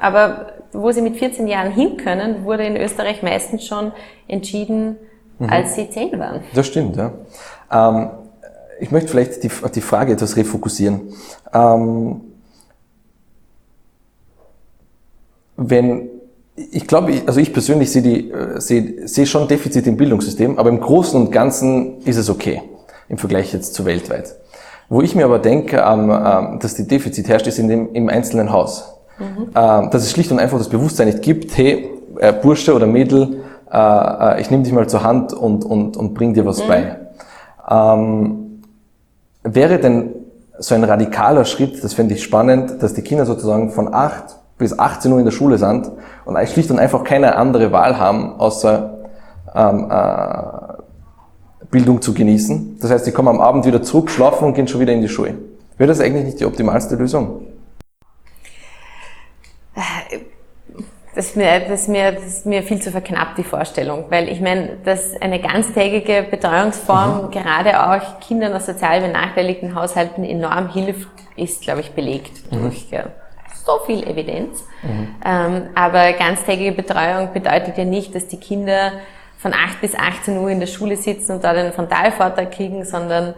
aber 0.00 0.52
wo 0.72 0.92
sie 0.92 1.02
mit 1.02 1.16
14 1.16 1.48
Jahren 1.48 1.72
hin 1.72 1.96
können, 1.96 2.44
wurde 2.44 2.64
in 2.64 2.76
Österreich 2.76 3.24
meistens 3.24 3.66
schon 3.66 3.90
entschieden, 4.28 4.96
mhm. 5.40 5.50
als 5.50 5.74
sie 5.74 5.90
10 5.90 6.16
waren. 6.20 6.42
Das 6.54 6.68
stimmt, 6.68 6.96
ja. 6.96 7.12
Ähm, 7.72 8.10
ich 8.80 8.90
möchte 8.90 9.08
vielleicht 9.08 9.42
die, 9.42 9.50
die 9.74 9.80
Frage 9.80 10.12
etwas 10.12 10.36
refokussieren. 10.36 11.12
Ähm, 11.52 12.20
wenn 15.56 16.10
ich 16.56 16.86
glaube, 16.86 17.12
also 17.26 17.38
ich 17.38 17.52
persönlich 17.52 17.90
sehe, 17.92 18.02
die, 18.02 18.30
äh, 18.30 18.60
sehe, 18.60 19.06
sehe 19.06 19.26
schon 19.26 19.46
Defizite 19.46 19.88
im 19.90 19.96
Bildungssystem, 19.96 20.58
aber 20.58 20.70
im 20.70 20.80
Großen 20.80 21.20
und 21.20 21.30
Ganzen 21.30 22.00
ist 22.02 22.16
es 22.16 22.30
okay 22.30 22.62
im 23.08 23.18
Vergleich 23.18 23.52
jetzt 23.52 23.74
zu 23.74 23.84
weltweit. 23.84 24.34
Wo 24.88 25.02
ich 25.02 25.14
mir 25.14 25.24
aber 25.24 25.38
denke, 25.38 25.84
ähm, 25.86 26.58
dass 26.60 26.74
die 26.74 26.86
Defizit 26.86 27.28
herrscht, 27.28 27.46
ist 27.46 27.58
in 27.58 27.68
dem, 27.68 27.92
im 27.92 28.08
einzelnen 28.08 28.52
Haus. 28.52 29.00
Mhm. 29.18 29.50
Ähm, 29.54 29.90
dass 29.90 30.02
es 30.02 30.10
schlicht 30.10 30.30
und 30.30 30.38
einfach 30.38 30.58
das 30.58 30.68
Bewusstsein 30.68 31.08
nicht 31.08 31.22
gibt, 31.22 31.56
hey, 31.56 31.90
äh, 32.18 32.32
Bursche 32.32 32.74
oder 32.74 32.86
Mädel, 32.86 33.44
äh, 33.70 34.40
ich 34.40 34.50
nehme 34.50 34.62
dich 34.62 34.72
mal 34.72 34.88
zur 34.88 35.02
Hand 35.02 35.32
und, 35.32 35.64
und, 35.64 35.96
und 35.96 36.14
bring 36.14 36.34
dir 36.34 36.46
was 36.46 36.62
mhm. 36.62 36.68
bei. 36.68 36.96
Wäre 39.48 39.78
denn 39.78 40.12
so 40.58 40.74
ein 40.74 40.82
radikaler 40.82 41.44
Schritt, 41.44 41.84
das 41.84 41.94
fände 41.94 42.14
ich 42.14 42.22
spannend, 42.24 42.82
dass 42.82 42.94
die 42.94 43.02
Kinder 43.02 43.24
sozusagen 43.26 43.70
von 43.70 43.94
acht 43.94 44.36
bis 44.58 44.76
18 44.76 45.12
Uhr 45.12 45.20
in 45.20 45.24
der 45.24 45.32
Schule 45.32 45.56
sind 45.56 45.88
und 46.24 46.48
schlicht 46.48 46.70
und 46.70 46.80
einfach 46.80 47.04
keine 47.04 47.36
andere 47.36 47.70
Wahl 47.70 47.96
haben, 47.96 48.40
außer 48.40 48.98
ähm, 49.54 49.88
äh, 49.88 51.66
Bildung 51.70 52.02
zu 52.02 52.12
genießen. 52.12 52.78
Das 52.80 52.90
heißt, 52.90 53.04
sie 53.04 53.12
kommen 53.12 53.28
am 53.28 53.40
Abend 53.40 53.66
wieder 53.66 53.82
zurück, 53.82 54.10
schlafen 54.10 54.46
und 54.46 54.54
gehen 54.54 54.66
schon 54.66 54.80
wieder 54.80 54.92
in 54.92 55.00
die 55.00 55.08
Schule. 55.08 55.34
Wäre 55.78 55.88
das 55.88 56.00
eigentlich 56.00 56.24
nicht 56.24 56.40
die 56.40 56.46
optimalste 56.46 56.96
Lösung? 56.96 57.42
Das 61.16 61.28
ist, 61.28 61.36
mir, 61.36 61.60
das, 61.60 61.80
ist 61.80 61.88
mir, 61.88 62.12
das 62.12 62.24
ist 62.24 62.46
mir 62.46 62.62
viel 62.62 62.80
zu 62.80 62.90
verknappt, 62.90 63.38
die 63.38 63.42
Vorstellung. 63.42 64.04
Weil 64.10 64.28
ich 64.28 64.40
meine, 64.42 64.76
dass 64.84 65.20
eine 65.20 65.40
ganztägige 65.40 66.26
Betreuungsform 66.30 67.24
mhm. 67.24 67.30
gerade 67.30 67.88
auch 67.88 68.20
Kindern 68.20 68.52
aus 68.52 68.66
sozial 68.66 69.00
benachteiligten 69.00 69.74
Haushalten 69.74 70.24
enorm 70.24 70.70
hilft, 70.70 71.08
ist, 71.34 71.62
glaube 71.62 71.80
ich, 71.80 71.92
belegt 71.92 72.52
mhm. 72.52 72.60
durch 72.60 72.86
so 73.64 73.78
viel 73.86 74.06
Evidenz. 74.06 74.62
Mhm. 74.82 75.14
Ähm, 75.24 75.62
aber 75.74 76.12
ganztägige 76.12 76.72
Betreuung 76.72 77.32
bedeutet 77.32 77.78
ja 77.78 77.84
nicht, 77.84 78.14
dass 78.14 78.28
die 78.28 78.38
Kinder 78.38 78.92
von 79.38 79.54
8 79.54 79.80
bis 79.80 79.94
18 79.94 80.36
Uhr 80.36 80.50
in 80.50 80.60
der 80.60 80.66
Schule 80.66 80.96
sitzen 80.96 81.32
und 81.32 81.44
dort 81.44 81.56
einen 81.56 81.72
Frontalvortrag 81.72 82.52
kriegen, 82.52 82.84
sondern 82.84 83.34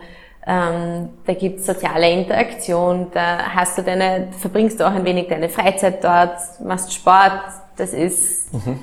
ähm, 0.47 1.11
da 1.26 1.35
gibt's 1.35 1.66
soziale 1.66 2.11
Interaktion, 2.11 3.08
da 3.12 3.54
hast 3.54 3.78
du 3.78 3.82
deine, 3.82 4.28
verbringst 4.38 4.80
du 4.80 4.87
auch 4.87 4.92
ein 4.92 5.04
wenig 5.04 5.28
deine 5.28 5.49
Freizeit 5.49 6.02
dort, 6.02 6.38
machst 6.64 6.92
Sport, 6.92 7.42
das 7.78 7.92
ist 7.92 8.52
mhm. 8.52 8.80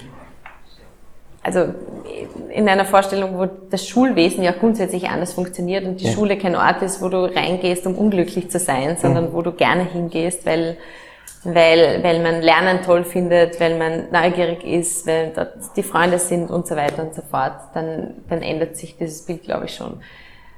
also 1.43 1.73
in 2.49 2.67
einer 2.67 2.85
Vorstellung, 2.85 3.37
wo 3.37 3.47
das 3.69 3.87
Schulwesen 3.87 4.43
ja 4.43 4.51
grundsätzlich 4.51 5.09
anders 5.09 5.33
funktioniert 5.33 5.85
und 5.85 5.99
die 5.99 6.05
ja. 6.05 6.11
Schule 6.11 6.37
kein 6.37 6.55
Ort 6.55 6.81
ist, 6.81 7.01
wo 7.01 7.09
du 7.09 7.25
reingehst, 7.25 7.85
um 7.85 7.95
unglücklich 7.95 8.49
zu 8.49 8.59
sein, 8.59 8.97
sondern 8.97 9.29
mhm. 9.29 9.33
wo 9.33 9.41
du 9.41 9.51
gerne 9.51 9.83
hingehst, 9.83 10.45
weil 10.45 10.77
weil, 11.45 12.03
weil 12.03 12.23
man 12.23 12.41
Lernen 12.41 12.81
toll 12.81 13.03
findet, 13.03 13.59
weil 13.59 13.77
man 13.77 14.09
neugierig 14.11 14.63
ist, 14.63 15.05
weil 15.05 15.31
dort 15.33 15.53
die 15.75 15.83
Freunde 15.83 16.17
sind 16.17 16.49
und 16.49 16.65
so 16.65 16.75
weiter 16.75 17.03
und 17.03 17.13
so 17.13 17.21
fort, 17.21 17.53
dann, 17.75 18.15
dann 18.27 18.41
ändert 18.41 18.75
sich 18.75 18.97
dieses 18.97 19.23
Bild, 19.23 19.43
glaube 19.43 19.65
ich, 19.65 19.75
schon. 19.75 20.01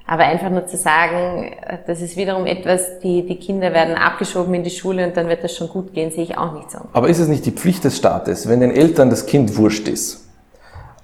Aber 0.09 0.23
einfach 0.23 0.49
nur 0.49 0.65
zu 0.65 0.77
sagen, 0.77 1.51
das 1.85 2.01
ist 2.01 2.15
wiederum 2.15 2.45
etwas, 2.45 2.99
die, 3.03 3.25
die 3.25 3.35
Kinder 3.35 3.73
werden 3.73 3.95
abgeschoben 3.95 4.53
in 4.53 4.63
die 4.63 4.69
Schule 4.69 5.05
und 5.05 5.17
dann 5.17 5.27
wird 5.27 5.43
das 5.43 5.53
schon 5.53 5.67
gut 5.67 5.93
gehen, 5.93 6.11
sehe 6.11 6.23
ich 6.23 6.37
auch 6.37 6.53
nicht 6.53 6.71
so. 6.71 6.79
Aber 6.93 7.09
ist 7.09 7.19
es 7.19 7.27
nicht 7.27 7.45
die 7.45 7.51
Pflicht 7.51 7.83
des 7.83 7.97
Staates, 7.97 8.47
wenn 8.47 8.61
den 8.61 8.71
Eltern 8.71 9.09
das 9.09 9.25
Kind 9.25 9.57
wurscht 9.57 9.89
ist, 9.89 10.25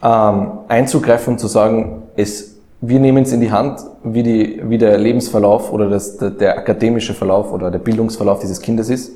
ähm, 0.02 0.60
einzugreifen 0.70 1.34
und 1.34 1.40
zu 1.40 1.48
sagen, 1.48 2.04
es, 2.16 2.56
wir 2.80 3.02
nehmen 3.02 3.24
es 3.24 3.34
in 3.34 3.42
die 3.42 3.52
Hand, 3.52 3.82
wie, 4.06 4.24
die, 4.24 4.62
wie 4.64 4.78
der 4.78 4.98
Lebensverlauf 4.98 5.74
oder 5.74 5.90
das, 5.90 6.18
der, 6.18 6.30
der 6.30 6.58
akademische 6.60 7.14
Verlauf 7.14 7.52
oder 7.52 7.72
der 7.72 7.80
Bildungsverlauf 7.80 8.40
dieses 8.40 8.62
Kindes 8.62 8.90
ist? 8.90 9.12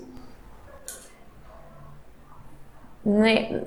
Nee, 3.06 3.62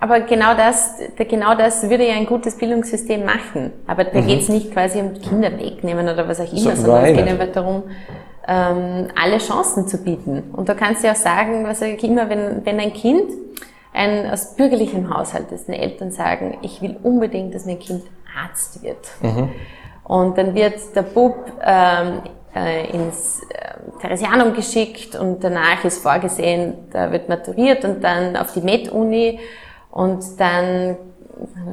aber 0.00 0.20
genau 0.20 0.54
das, 0.54 0.94
genau 1.16 1.54
das 1.54 1.88
würde 1.88 2.08
ja 2.08 2.14
ein 2.14 2.26
gutes 2.26 2.56
Bildungssystem 2.56 3.24
machen. 3.24 3.72
Aber 3.86 4.04
da 4.04 4.20
mhm. 4.20 4.26
geht 4.26 4.40
es 4.40 4.48
nicht 4.48 4.72
quasi 4.72 4.98
um 4.98 5.12
Kinder 5.20 5.52
wegnehmen 5.58 6.08
oder 6.08 6.26
was 6.26 6.40
auch 6.40 6.50
immer, 6.50 6.74
so, 6.74 6.82
sondern 6.82 7.04
es 7.04 7.16
geht 7.16 7.28
einfach 7.28 7.52
darum, 7.52 7.82
ähm, 8.48 9.08
alle 9.14 9.38
Chancen 9.38 9.86
zu 9.86 9.98
bieten. 9.98 10.42
Und 10.54 10.70
da 10.70 10.74
kannst 10.74 11.02
du 11.02 11.08
ja 11.08 11.12
auch 11.12 11.18
sagen, 11.18 11.66
was 11.66 11.82
ich 11.82 12.02
immer, 12.02 12.30
wenn, 12.30 12.64
wenn 12.64 12.80
ein 12.80 12.94
Kind 12.94 13.30
ein, 13.92 14.30
aus 14.30 14.56
bürgerlichem 14.56 15.14
Haushalt 15.14 15.52
ist, 15.52 15.68
die 15.68 15.72
Eltern 15.72 16.10
sagen, 16.12 16.58
ich 16.62 16.80
will 16.80 16.96
unbedingt, 17.02 17.54
dass 17.54 17.66
mein 17.66 17.78
Kind 17.78 18.02
Arzt 18.42 18.82
wird. 18.82 19.06
Mhm. 19.20 19.50
Und 20.04 20.38
dann 20.38 20.54
wird 20.54 20.78
der 20.94 21.02
Bub 21.02 21.52
ähm, 21.62 22.22
äh, 22.54 22.90
ins 22.90 23.42
äh, 23.50 24.00
Theresianum 24.00 24.54
geschickt 24.54 25.14
und 25.14 25.44
danach 25.44 25.84
ist 25.84 26.02
vorgesehen, 26.02 26.74
da 26.90 27.12
wird 27.12 27.28
maturiert 27.28 27.84
und 27.84 28.02
dann 28.02 28.36
auf 28.36 28.52
die 28.52 28.60
Med-Uni 28.60 29.38
und 29.90 30.22
dann, 30.38 30.96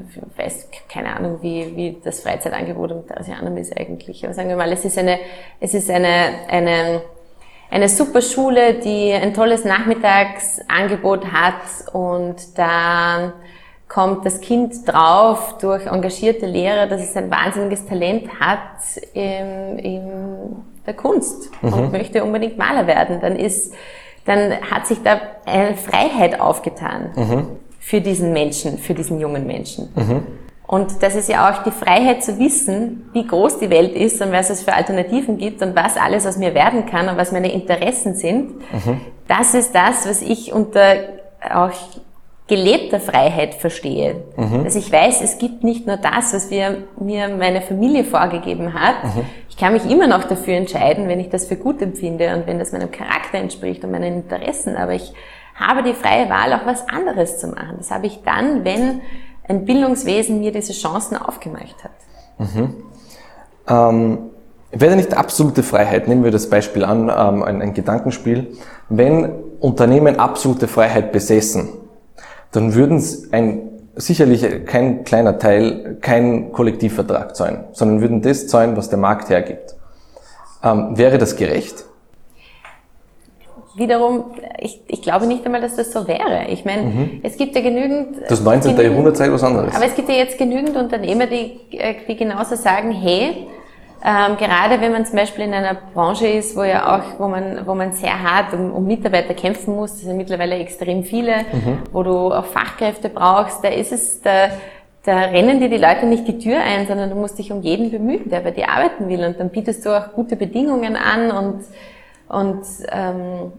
ich 0.09 0.38
weiß 0.38 0.69
keine 0.89 1.15
Ahnung, 1.15 1.39
wie, 1.41 1.75
wie 1.75 1.97
das 2.03 2.21
Freizeitangebot 2.21 2.91
im 2.91 3.07
Theresianum 3.07 3.57
ist 3.57 3.77
eigentlich, 3.77 4.24
aber 4.24 4.33
sagen 4.33 4.50
wir 4.50 4.55
mal, 4.55 4.71
es 4.71 4.86
ist 4.86 4.97
eine, 4.97 5.19
es 5.59 5.74
ist 5.74 5.89
eine, 5.89 6.29
eine, 6.47 7.01
eine 7.69 7.89
super 7.89 8.21
Schule, 8.21 8.75
die 8.75 9.13
ein 9.13 9.33
tolles 9.33 9.65
Nachmittagsangebot 9.65 11.31
hat 11.31 11.93
und 11.93 12.57
da 12.57 13.33
kommt 13.88 14.25
das 14.25 14.41
Kind 14.41 14.88
drauf 14.88 15.57
durch 15.59 15.86
engagierte 15.86 16.45
Lehrer, 16.45 16.88
dass 16.88 17.01
es 17.01 17.15
ein 17.15 17.31
wahnsinniges 17.31 17.86
Talent 17.86 18.39
hat 18.39 18.59
in, 19.13 19.79
in 19.79 20.65
der 20.86 20.93
Kunst 20.93 21.51
mhm. 21.62 21.74
und 21.74 21.91
möchte 21.91 22.24
unbedingt 22.24 22.57
Maler 22.57 22.88
werden, 22.88 23.19
dann 23.21 23.36
ist, 23.36 23.74
dann 24.25 24.53
hat 24.71 24.88
sich 24.88 25.03
da 25.03 25.19
eine 25.45 25.75
Freiheit 25.75 26.39
aufgetan 26.39 27.12
mhm. 27.15 27.47
Für 27.79 28.01
diesen 28.01 28.34
Menschen, 28.34 28.77
für 28.77 28.93
diesen 28.93 29.19
jungen 29.19 29.46
Menschen. 29.46 29.89
Mhm. 29.96 30.24
Und 30.67 31.01
das 31.01 31.15
ist 31.15 31.29
ja 31.29 31.50
auch 31.50 31.63
die 31.63 31.72
Freiheit 31.72 32.24
zu 32.24 32.39
wissen, 32.39 33.10
wie 33.13 33.25
groß 33.25 33.60
die 33.60 33.69
Welt 33.69 33.96
ist 33.96 34.22
und 34.22 34.34
was 34.34 34.50
es 34.50 34.63
für 34.63 34.74
Alternativen 34.74 35.38
gibt 35.38 35.62
und 35.62 35.75
was 35.77 35.96
alles 35.96 36.27
aus 36.27 36.38
mir 36.38 36.53
werden 36.53 36.86
kann 36.86 37.07
und 37.07 37.15
was 37.15 37.31
meine 37.31 37.53
Interessen 37.53 38.15
sind. 38.15 38.60
Mhm. 38.74 39.00
Das 39.29 39.53
ist 39.53 39.74
das, 39.74 40.07
was 40.07 40.22
ich 40.22 40.51
unter 40.51 40.96
auch 41.53 41.72
gelebter 42.48 43.00
Freiheit 43.00 43.55
verstehe. 43.55 44.24
Mhm. 44.36 44.63
Dass 44.63 44.75
ich 44.75 44.91
weiß, 44.91 45.22
es 45.22 45.38
gibt 45.38 45.63
nicht 45.63 45.86
nur 45.86 45.98
das, 45.98 46.34
was 46.34 46.50
wir, 46.50 46.84
mir 47.00 47.29
meine 47.29 47.62
Familie 47.62 48.03
vorgegeben 48.03 48.74
hat. 48.74 49.03
Mhm. 49.03 49.25
Ich 49.50 49.57
kann 49.57 49.74
mich 49.74 49.89
immer 49.89 50.07
noch 50.07 50.24
dafür 50.24 50.55
entscheiden, 50.55 51.07
wenn 51.07 51.19
ich 51.19 51.29
das 51.29 51.46
für 51.46 51.57
gut 51.57 51.81
empfinde 51.81 52.36
und 52.36 52.48
wenn 52.48 52.60
das 52.60 52.72
meinem 52.72 52.91
Charakter 52.91 53.38
entspricht 53.38 53.84
und 53.84 53.91
meinen 53.91 54.15
Interessen. 54.15 54.77
Aber 54.77 54.93
ich 54.93 55.13
habe 55.57 55.83
die 55.83 55.93
freie 55.93 56.29
Wahl, 56.29 56.53
auch 56.53 56.65
was 56.65 56.87
anderes 56.87 57.39
zu 57.39 57.47
machen. 57.47 57.75
Das 57.77 57.91
habe 57.91 58.07
ich 58.07 58.21
dann, 58.23 58.63
wenn 58.63 59.01
ein 59.47 59.65
Bildungswesen 59.65 60.39
mir 60.39 60.51
diese 60.51 60.73
Chancen 60.73 61.17
aufgemacht 61.17 61.83
hat. 61.83 61.91
Mhm. 62.37 62.75
Ähm, 63.67 64.19
wäre 64.71 64.95
nicht 64.95 65.15
absolute 65.15 65.63
Freiheit, 65.63 66.07
nehmen 66.07 66.23
wir 66.23 66.31
das 66.31 66.49
Beispiel 66.49 66.83
an, 66.83 67.09
ähm, 67.09 67.43
ein, 67.43 67.61
ein 67.61 67.73
Gedankenspiel, 67.73 68.55
wenn 68.89 69.31
Unternehmen 69.59 70.19
absolute 70.19 70.67
Freiheit 70.67 71.11
besessen, 71.11 71.69
dann 72.51 72.75
würden 72.75 73.03
ein, 73.31 73.69
sicherlich 73.95 74.65
kein 74.65 75.03
kleiner 75.03 75.39
Teil 75.39 75.97
kein 76.01 76.51
Kollektivvertrag 76.51 77.35
zahlen, 77.35 77.65
sondern 77.71 78.01
würden 78.01 78.21
das 78.21 78.47
zahlen, 78.47 78.77
was 78.77 78.89
der 78.89 78.99
Markt 78.99 79.29
hergibt. 79.29 79.75
Ähm, 80.63 80.97
wäre 80.97 81.17
das 81.17 81.35
gerecht? 81.35 81.85
Wiederum, 83.77 84.25
ich, 84.60 84.81
ich 84.88 85.03
glaube 85.03 85.27
nicht 85.27 85.46
einmal, 85.46 85.62
dass 85.62 85.75
das 85.75 85.91
so 85.93 86.07
wäre. 86.07 86.48
Ich 86.50 86.65
meine, 86.65 86.81
mhm. 86.81 87.22
es 87.22 87.38
gibt 87.38 87.55
ja 87.55 87.62
genügend. 87.62 88.17
Das 88.27 88.41
19. 88.41 88.72
Genügend, 88.72 88.91
Jahrhundert 88.91 89.17
zeigt 89.17 89.31
was 89.31 89.43
anderes. 89.43 89.75
Aber 89.75 89.86
es 89.86 89.96
gibt 89.96 90.10
ja 90.10 90.15
jetzt 90.15 90.39
genügend 90.39 90.75
Unternehmer, 90.75 91.27
die, 91.27 91.60
äh, 91.77 91.96
die 92.07 92.15
genauso 92.15 92.55
sagen, 92.55 92.91
hey, 92.91 93.48
ähm, 94.03 94.38
gerade 94.38 94.79
wenn 94.79 94.91
man 94.91 95.05
zum 95.05 95.17
Beispiel 95.17 95.46
in 95.46 95.53
einer 95.53 95.75
Branche 95.93 96.27
ist, 96.27 96.55
wo 96.55 96.63
ja 96.63 96.98
auch, 96.98 97.19
wo 97.19 97.27
man, 97.27 97.65
wo 97.65 97.75
man 97.75 97.93
sehr 97.93 98.22
hart 98.22 98.53
um, 98.53 98.72
um 98.72 98.86
Mitarbeiter 98.86 99.34
kämpfen 99.34 99.75
muss, 99.75 99.91
das 99.93 100.01
sind 100.01 100.17
mittlerweile 100.17 100.55
extrem 100.55 101.03
viele, 101.03 101.38
mhm. 101.51 101.79
wo 101.91 102.03
du 102.03 102.31
auch 102.31 102.46
Fachkräfte 102.46 103.10
brauchst, 103.10 103.63
da 103.63 103.69
ist 103.69 103.91
es, 103.91 104.22
da, 104.22 104.50
da 105.03 105.17
rennen 105.17 105.60
dir 105.60 105.69
die 105.69 105.77
Leute 105.77 106.05
nicht 106.05 106.27
die 106.27 106.38
Tür 106.38 106.60
ein, 106.60 106.88
sondern 106.88 107.10
du 107.10 107.15
musst 107.15 107.39
dich 107.39 107.51
um 107.51 107.62
jeden 107.62 107.89
bemühen, 107.89 108.29
der 108.29 108.41
bei 108.41 108.51
dir 108.51 108.69
arbeiten 108.69 109.07
will 109.07 109.24
und 109.24 109.39
dann 109.39 109.50
bietest 109.50 109.86
du 109.86 109.98
auch 109.98 110.13
gute 110.13 110.36
Bedingungen 110.36 110.96
an 110.96 111.31
und, 111.31 111.63
und 112.29 112.63
ähm, 112.91 113.51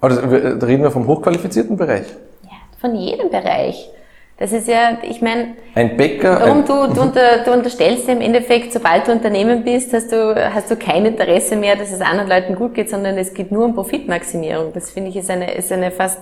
Aber 0.00 0.10
da 0.10 0.66
reden 0.66 0.82
wir 0.82 0.90
vom 0.90 1.06
hochqualifizierten 1.06 1.76
Bereich. 1.76 2.06
Ja, 2.44 2.50
von 2.80 2.94
jedem 2.94 3.30
Bereich. 3.30 3.90
Das 4.38 4.52
ist 4.52 4.68
ja, 4.68 4.98
ich 5.02 5.22
meine, 5.22 5.54
ein 5.74 5.96
Bäcker. 5.96 6.38
Warum 6.38 6.66
du, 6.66 6.92
du, 6.92 7.00
unter, 7.00 7.42
du 7.42 7.52
unterstellst 7.52 8.06
im 8.10 8.20
Endeffekt, 8.20 8.70
sobald 8.70 9.08
du 9.08 9.12
Unternehmen 9.12 9.64
bist, 9.64 9.94
hast 9.94 10.12
du, 10.12 10.34
hast 10.52 10.70
du 10.70 10.76
kein 10.76 11.06
Interesse 11.06 11.56
mehr, 11.56 11.74
dass 11.74 11.90
es 11.90 12.02
anderen 12.02 12.28
Leuten 12.28 12.54
gut 12.54 12.74
geht, 12.74 12.90
sondern 12.90 13.16
es 13.16 13.32
geht 13.32 13.50
nur 13.50 13.64
um 13.64 13.74
Profitmaximierung. 13.74 14.74
Das 14.74 14.90
finde 14.90 15.08
ich 15.08 15.16
ist 15.16 15.30
eine, 15.30 15.54
ist 15.54 15.72
eine 15.72 15.90
fast 15.90 16.20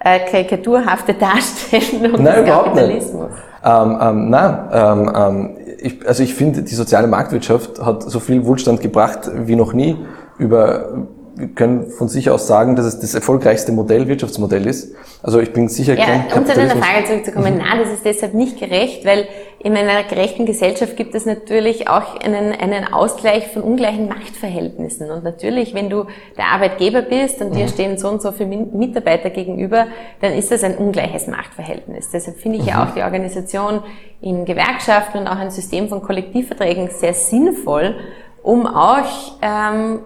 äh, 0.00 0.18
karikaturhafte 0.30 1.14
Darstellung 1.14 2.22
nein, 2.22 2.44
des 2.44 2.54
Kapitalismus. 2.54 3.30
Ähm, 3.64 3.98
ähm, 3.98 4.28
nein, 4.28 4.58
ähm, 4.70 5.12
ähm, 5.16 5.56
ich, 5.78 6.06
also 6.06 6.22
ich 6.22 6.34
finde, 6.34 6.62
die 6.62 6.74
soziale 6.74 7.06
Marktwirtschaft 7.06 7.82
hat 7.82 8.02
so 8.02 8.20
viel 8.20 8.44
Wohlstand 8.44 8.82
gebracht 8.82 9.30
wie 9.32 9.56
noch 9.56 9.72
nie 9.72 9.96
über 10.36 11.06
wir 11.36 11.48
können 11.48 11.90
von 11.90 12.08
sich 12.08 12.30
aus 12.30 12.46
sagen, 12.46 12.76
dass 12.76 12.86
es 12.86 13.00
das 13.00 13.14
erfolgreichste 13.14 13.72
Modell, 13.72 14.06
Wirtschaftsmodell 14.06 14.66
ist. 14.66 14.94
Also 15.22 15.40
ich 15.40 15.52
bin 15.52 15.68
sicher 15.68 15.98
ja, 15.98 16.04
kein 16.04 16.38
Um 16.38 16.46
zu 16.46 16.54
deiner 16.54 16.76
Frage 16.76 17.04
zurückzukommen, 17.06 17.54
mhm. 17.54 17.58
nein, 17.60 17.78
das 17.80 17.90
ist 17.90 18.04
deshalb 18.04 18.34
nicht 18.34 18.58
gerecht, 18.60 19.04
weil 19.04 19.26
in 19.58 19.76
einer 19.76 20.04
gerechten 20.04 20.44
Gesellschaft 20.44 20.96
gibt 20.96 21.14
es 21.14 21.24
natürlich 21.24 21.88
auch 21.88 22.20
einen, 22.20 22.52
einen 22.52 22.92
Ausgleich 22.92 23.48
von 23.48 23.62
ungleichen 23.62 24.08
Machtverhältnissen. 24.08 25.10
Und 25.10 25.24
natürlich, 25.24 25.74
wenn 25.74 25.88
du 25.88 26.04
der 26.36 26.46
Arbeitgeber 26.52 27.02
bist 27.02 27.40
und 27.40 27.50
mhm. 27.50 27.56
dir 27.56 27.68
stehen 27.68 27.98
so 27.98 28.08
und 28.08 28.22
so 28.22 28.30
viele 28.30 28.48
Mitarbeiter 28.56 29.30
gegenüber, 29.30 29.86
dann 30.20 30.34
ist 30.34 30.50
das 30.50 30.62
ein 30.62 30.76
ungleiches 30.76 31.26
Machtverhältnis. 31.26 32.10
Deshalb 32.12 32.36
finde 32.38 32.58
ich 32.58 32.64
mhm. 32.64 32.68
ja 32.68 32.84
auch 32.84 32.94
die 32.94 33.02
Organisation 33.02 33.82
in 34.20 34.44
Gewerkschaften 34.44 35.18
und 35.18 35.26
auch 35.26 35.38
ein 35.38 35.50
System 35.50 35.88
von 35.88 36.02
Kollektivverträgen 36.02 36.90
sehr 36.90 37.14
sinnvoll, 37.14 37.96
um 38.42 38.66
auch 38.66 39.38
ähm, 39.40 40.00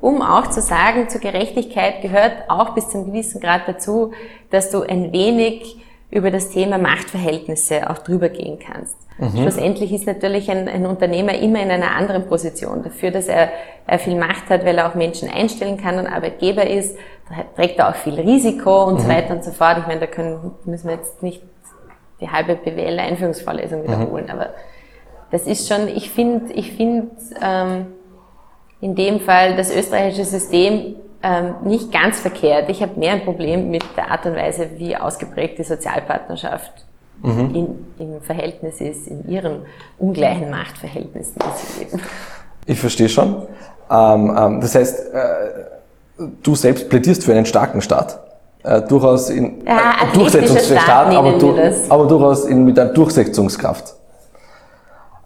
um 0.00 0.22
auch 0.22 0.48
zu 0.48 0.60
sagen, 0.60 1.08
zur 1.08 1.20
Gerechtigkeit 1.20 2.02
gehört 2.02 2.48
auch 2.48 2.70
bis 2.70 2.88
zum 2.90 3.06
gewissen 3.06 3.40
Grad 3.40 3.62
dazu, 3.66 4.12
dass 4.50 4.70
du 4.70 4.82
ein 4.82 5.12
wenig 5.12 5.78
über 6.10 6.30
das 6.30 6.50
Thema 6.50 6.78
Machtverhältnisse 6.78 7.90
auch 7.90 7.98
drüber 7.98 8.28
gehen 8.28 8.58
kannst. 8.58 8.96
Mhm. 9.18 9.38
Schlussendlich 9.38 9.92
ist 9.92 10.06
natürlich 10.06 10.50
ein, 10.50 10.68
ein, 10.68 10.86
Unternehmer 10.86 11.34
immer 11.34 11.60
in 11.60 11.70
einer 11.70 11.96
anderen 11.96 12.26
Position. 12.26 12.82
Dafür, 12.82 13.10
dass 13.10 13.26
er, 13.26 13.50
er, 13.86 13.98
viel 13.98 14.16
Macht 14.16 14.48
hat, 14.50 14.64
weil 14.64 14.78
er 14.78 14.88
auch 14.88 14.94
Menschen 14.94 15.28
einstellen 15.28 15.78
kann 15.78 15.98
und 15.98 16.06
Arbeitgeber 16.06 16.66
ist, 16.66 16.96
da 17.28 17.42
trägt 17.56 17.78
er 17.78 17.88
auch 17.88 17.96
viel 17.96 18.14
Risiko 18.14 18.84
und 18.84 18.94
mhm. 18.94 19.00
so 19.00 19.08
weiter 19.08 19.34
und 19.34 19.44
so 19.44 19.50
fort. 19.50 19.78
Ich 19.78 19.86
meine, 19.86 20.00
da 20.00 20.06
können, 20.06 20.52
müssen 20.64 20.88
wir 20.88 20.96
jetzt 20.96 21.22
nicht 21.22 21.42
die 22.20 22.30
halbe 22.30 22.54
BWL-Einführungsvorlesung 22.56 23.82
wiederholen, 23.82 24.24
mhm. 24.24 24.30
aber 24.30 24.50
das 25.30 25.46
ist 25.46 25.68
schon, 25.68 25.88
ich 25.88 26.10
finde, 26.10 26.52
ich 26.52 26.72
finde, 26.72 27.08
ähm, 27.42 27.86
in 28.80 28.94
dem 28.94 29.20
Fall 29.20 29.56
das 29.56 29.74
österreichische 29.74 30.24
System 30.24 30.96
ähm, 31.22 31.54
nicht 31.64 31.92
ganz 31.92 32.20
verkehrt. 32.20 32.68
Ich 32.68 32.82
habe 32.82 32.98
mehr 32.98 33.12
ein 33.12 33.24
Problem 33.24 33.70
mit 33.70 33.84
der 33.96 34.10
Art 34.10 34.26
und 34.26 34.36
Weise, 34.36 34.68
wie 34.76 34.96
ausgeprägt 34.96 35.58
die 35.58 35.64
Sozialpartnerschaft 35.64 36.84
mhm. 37.22 37.54
in, 37.54 37.86
im 37.98 38.20
Verhältnis 38.20 38.80
ist, 38.80 39.06
in 39.06 39.28
ihren 39.28 39.62
ungleichen 39.98 40.50
Machtverhältnissen, 40.50 41.36
die 41.36 41.58
sie 41.58 41.84
leben. 41.84 42.02
Ich 42.66 42.78
verstehe 42.78 43.08
schon. 43.08 43.42
Ähm, 43.90 44.36
ähm, 44.36 44.60
das 44.60 44.74
heißt, 44.74 45.14
äh, 45.14 46.24
du 46.42 46.54
selbst 46.54 46.88
plädierst 46.88 47.24
für 47.24 47.32
einen 47.32 47.46
starken 47.46 47.80
Staat. 47.80 48.20
Äh, 48.62 48.82
durchaus 48.82 49.30
in 49.30 49.64
ja, 49.64 49.94
äh, 50.02 50.12
Durchsetzungsstaat, 50.12 51.14
aber, 51.14 51.38
du, 51.38 51.56
aber 51.88 52.06
durchaus 52.06 52.46
in, 52.46 52.64
mit 52.64 52.78
einer 52.78 52.90
Durchsetzungskraft. 52.90 53.94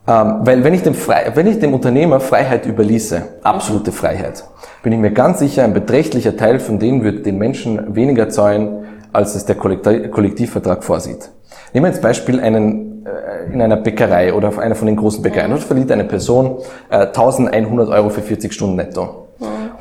Ähm, 0.08 0.40
weil 0.40 0.64
wenn 0.64 0.74
ich, 0.74 0.82
dem 0.82 0.94
Frei, 0.94 1.30
wenn 1.34 1.46
ich 1.46 1.58
dem 1.58 1.74
Unternehmer 1.74 2.20
Freiheit 2.20 2.66
überließe, 2.66 3.22
absolute 3.42 3.92
Freiheit, 3.92 4.44
bin 4.82 4.92
ich 4.92 4.98
mir 4.98 5.10
ganz 5.10 5.40
sicher, 5.40 5.64
ein 5.64 5.74
beträchtlicher 5.74 6.36
Teil 6.36 6.58
von 6.58 6.78
denen 6.78 7.04
wird 7.04 7.26
den 7.26 7.38
Menschen 7.38 7.94
weniger 7.94 8.28
zahlen, 8.28 8.86
als 9.12 9.34
es 9.34 9.44
der 9.44 9.56
Kollektivvertrag 9.56 10.84
vorsieht. 10.84 11.30
Nehmen 11.72 11.84
wir 11.84 11.90
als 11.90 12.00
Beispiel 12.00 12.40
einen 12.40 13.06
äh, 13.06 13.52
in 13.52 13.60
einer 13.60 13.76
Bäckerei 13.76 14.34
oder 14.34 14.48
auf 14.48 14.58
einer 14.58 14.74
von 14.74 14.86
den 14.86 14.96
großen 14.96 15.22
Bäckereien. 15.22 15.50
Dort 15.50 15.62
verliert 15.62 15.90
eine 15.90 16.04
Person 16.04 16.58
äh, 16.90 17.06
1100 17.06 17.88
Euro 17.88 18.10
für 18.10 18.22
40 18.22 18.52
Stunden 18.52 18.76
netto. 18.76 19.28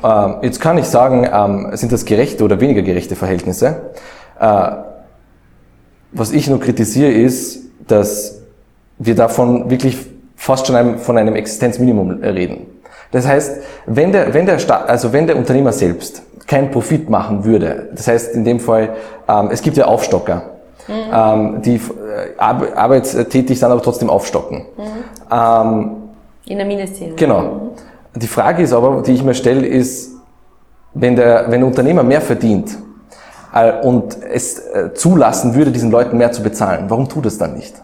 Ähm, 0.02 0.36
jetzt 0.42 0.60
kann 0.60 0.78
ich 0.78 0.86
sagen, 0.86 1.28
ähm, 1.32 1.68
sind 1.76 1.92
das 1.92 2.04
gerechte 2.04 2.44
oder 2.44 2.60
weniger 2.60 2.82
gerechte 2.82 3.16
Verhältnisse? 3.16 3.90
Äh, 4.38 4.70
was 6.12 6.32
ich 6.32 6.48
nur 6.48 6.60
kritisiere 6.60 7.12
ist, 7.12 7.60
dass 7.86 8.42
wir 8.98 9.14
davon 9.14 9.70
wirklich 9.70 9.96
fast 10.40 10.66
schon 10.66 10.74
einem, 10.74 10.98
von 10.98 11.18
einem 11.18 11.36
Existenzminimum 11.36 12.22
reden. 12.22 12.66
Das 13.10 13.28
heißt, 13.28 13.60
wenn 13.86 14.10
der, 14.10 14.32
wenn 14.32 14.46
der, 14.46 14.58
Staat, 14.58 14.88
also 14.88 15.12
wenn 15.12 15.26
der 15.26 15.36
Unternehmer 15.36 15.70
selbst 15.70 16.22
keinen 16.46 16.70
Profit 16.70 17.10
machen 17.10 17.44
würde, 17.44 17.90
das 17.94 18.08
heißt 18.08 18.34
in 18.34 18.44
dem 18.44 18.58
Fall, 18.58 18.94
ähm, 19.28 19.50
es 19.52 19.60
gibt 19.60 19.76
ja 19.76 19.84
Aufstocker, 19.84 20.42
mhm. 20.88 20.94
ähm, 21.12 21.62
die 21.62 21.74
äh, 21.76 21.80
arbeitstätig 22.38 23.58
sind, 23.58 23.70
aber 23.70 23.82
trotzdem 23.82 24.08
aufstocken. 24.08 24.64
Mhm. 24.78 24.82
Ähm, 25.30 25.90
in 26.46 26.56
der 26.56 26.66
Mindestziel. 26.66 27.12
Genau. 27.16 27.42
Mhm. 27.42 27.60
Die 28.16 28.26
Frage 28.26 28.62
ist 28.62 28.72
aber, 28.72 29.02
die 29.02 29.12
ich 29.12 29.22
mir 29.22 29.34
stelle, 29.34 29.66
ist, 29.66 30.12
wenn 30.94 31.16
der, 31.16 31.50
wenn 31.50 31.60
der 31.60 31.66
Unternehmer 31.66 32.02
mehr 32.02 32.22
verdient 32.22 32.78
äh, 33.54 33.72
und 33.82 34.16
es 34.22 34.58
äh, 34.58 34.94
zulassen 34.94 35.54
würde, 35.54 35.70
diesen 35.70 35.90
Leuten 35.90 36.16
mehr 36.16 36.32
zu 36.32 36.42
bezahlen, 36.42 36.86
warum 36.88 37.10
tut 37.10 37.26
es 37.26 37.36
dann 37.36 37.54
nicht? 37.54 37.74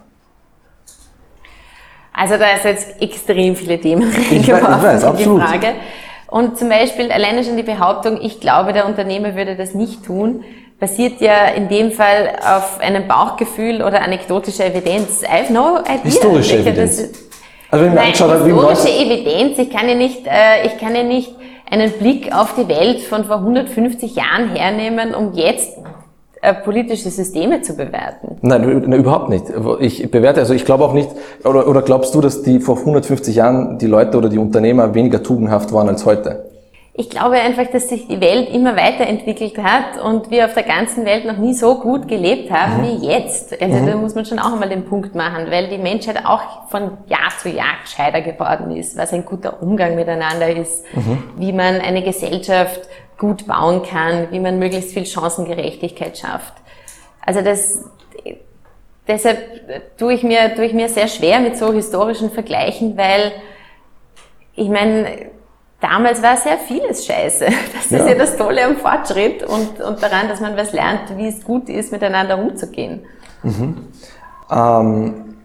Also 2.17 2.37
da 2.39 2.47
ist 2.57 2.65
jetzt 2.65 3.03
extrem 3.03 3.55
viele 3.55 3.79
Themen 3.79 4.11
reingeworfen 4.31 5.11
in 5.11 5.17
die 5.19 5.25
Frage. 5.25 5.75
Und 6.29 6.59
zum 6.59 6.69
Beispiel 6.71 7.13
alleine 7.13 7.45
schon 7.45 7.57
die 7.57 7.63
Behauptung, 7.63 8.19
ich 8.21 8.41
glaube, 8.41 8.73
der 8.73 8.87
Unternehmer 8.87 9.37
würde 9.37 9.55
das 9.55 9.75
nicht 9.75 10.05
tun, 10.05 10.43
basiert 10.81 11.21
ja 11.21 11.47
in 11.49 11.69
dem 11.69 11.93
Fall 11.93 12.37
auf 12.45 12.81
einem 12.81 13.07
Bauchgefühl 13.07 13.83
oder 13.83 14.03
anekdotischer 14.03 14.67
Evidenz. 14.67 15.23
I 15.23 15.27
have 15.27 15.53
no 15.53 15.79
idea. 15.81 16.03
Historische 16.03 16.59
Evidenz. 16.59 16.97
Das, 16.97 17.11
also 17.71 17.85
wenn 17.85 17.95
nein, 17.95 18.09
historische 18.09 18.89
Evidenz, 18.89 19.59
ich 19.59 19.71
kann 19.71 19.89
ja 19.89 19.95
nicht, 19.95 20.27
äh, 20.27 20.67
ich 20.67 20.79
kann 20.79 20.97
ja 20.97 21.03
nicht 21.03 21.35
einen 21.71 21.93
Blick 21.93 22.35
auf 22.35 22.55
die 22.55 22.69
Welt 22.69 23.01
von 23.03 23.25
vor 23.25 23.37
150 23.37 24.17
Jahren 24.17 24.55
hernehmen, 24.55 25.15
um 25.15 25.33
jetzt 25.35 25.77
politische 26.65 27.11
Systeme 27.11 27.63
zu 27.63 27.75
bewerten. 27.75 28.37
Nein, 28.43 28.93
überhaupt 28.93 29.29
nicht. 29.29 29.45
Ich 29.81 30.11
bewerte, 30.11 30.41
also 30.41 30.55
ich 30.55 30.65
glaube 30.65 30.85
auch 30.85 30.93
nicht, 30.93 31.11
oder, 31.45 31.67
oder 31.67 31.83
glaubst 31.83 32.15
du, 32.15 32.21
dass 32.21 32.43
die 32.43 32.61
vor 32.61 32.79
150 32.79 33.35
Jahren 33.35 33.79
die 33.79 33.87
Leute 33.87 34.19
oder 34.19 34.29
die 34.29 34.39
Unternehmer 34.39 34.95
weniger 34.95 35.23
tugendhaft 35.23 35.73
waren 35.73 35.89
als 35.89 36.05
heute? 36.07 36.45
Ich 36.99 37.11
glaube 37.11 37.35
einfach, 37.35 37.67
dass 37.67 37.91
sich 37.91 38.09
die 38.09 38.23
Welt 38.23 38.49
immer 38.55 38.75
weiterentwickelt 38.75 39.59
hat 39.59 40.03
und 40.03 40.31
wir 40.31 40.47
auf 40.47 40.55
der 40.55 40.63
ganzen 40.63 41.05
Welt 41.05 41.27
noch 41.27 41.37
nie 41.37 41.53
so 41.53 41.79
gut 41.79 42.09
gelebt 42.09 42.51
haben 42.51 42.79
mhm. 42.79 42.85
wie 42.85 43.07
jetzt. 43.07 43.61
Also 43.61 43.77
mhm. 43.77 43.87
da 43.87 43.97
muss 43.97 44.15
man 44.15 44.25
schon 44.25 44.39
auch 44.39 44.55
einmal 44.55 44.71
den 44.71 44.87
Punkt 44.87 45.15
machen, 45.15 45.51
weil 45.51 45.69
die 45.69 45.77
Menschheit 45.77 46.25
auch 46.25 46.71
von 46.71 46.93
Jahr 47.07 47.33
zu 47.39 47.51
Jahr 47.51 47.75
gescheiter 47.83 48.23
geworden 48.23 48.75
ist, 48.75 48.97
was 48.97 49.13
ein 49.13 49.27
guter 49.27 49.63
Umgang 49.63 49.95
miteinander 49.95 50.49
ist, 50.49 50.85
mhm. 50.95 51.19
wie 51.37 51.53
man 51.53 51.83
eine 51.83 52.03
Gesellschaft 52.03 52.89
gut 53.19 53.47
bauen 53.47 53.83
kann, 53.83 54.29
wie 54.31 54.41
man 54.41 54.59
möglichst 54.59 54.93
viel 54.93 55.07
Chancengerechtigkeit 55.07 56.19
schafft. 56.19 56.55
Also 57.25 57.41
das, 57.41 57.85
deshalb 59.09 59.97
tue 59.97 60.15
ich 60.15 60.23
mir, 60.23 60.55
tue 60.55 60.67
ich 60.67 60.75
mir 60.75 60.89
sehr 60.89 61.09
schwer 61.09 61.41
mit 61.41 61.57
so 61.57 61.73
historischen 61.73 62.31
Vergleichen, 62.31 62.97
weil 62.97 63.33
ich 64.55 64.69
meine, 64.69 65.31
damals 65.81 66.23
war 66.23 66.37
sehr 66.37 66.59
vieles 66.59 67.07
scheiße. 67.07 67.47
Das 67.75 67.91
ja. 67.91 67.99
ist 67.99 68.09
ja 68.09 68.15
das 68.15 68.37
Tolle 68.37 68.65
am 68.65 68.77
Fortschritt 68.77 69.43
und, 69.45 69.81
und 69.81 70.03
daran, 70.03 70.29
dass 70.29 70.41
man 70.41 70.57
was 70.57 70.73
lernt, 70.73 71.17
wie 71.17 71.29
es 71.29 71.45
gut 71.45 71.69
ist, 71.69 71.93
miteinander 71.93 72.39
umzugehen. 72.39 73.05
Mhm. 73.43 73.89
Ähm, 74.51 75.37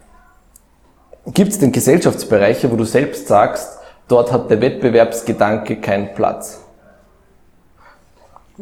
Gibt 1.27 1.51
es 1.51 1.59
denn 1.59 1.71
Gesellschaftsbereiche, 1.71 2.71
wo 2.71 2.75
du 2.75 2.83
selbst 2.83 3.27
sagst, 3.27 3.79
dort 4.07 4.31
hat 4.31 4.49
der 4.49 4.59
Wettbewerbsgedanke 4.59 5.79
keinen 5.79 6.15
Platz? 6.15 6.60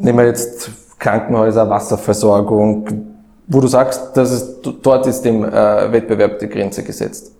Nehmen 0.02 0.18
wir 0.20 0.26
jetzt 0.28 0.70
Krankenhäuser, 0.98 1.70
Wasserversorgung, 1.70 2.86
wo 3.48 3.60
du 3.62 3.68
sagst, 3.68 4.16
dass 4.16 4.32
es, 4.32 4.62
dort 4.62 5.08
ist 5.08 5.22
dem 5.24 5.44
äh, 5.44 5.92
Wettbewerb 5.92 6.40
die 6.40 6.48
Grenze 6.48 6.84
gesetzt. 6.84 7.34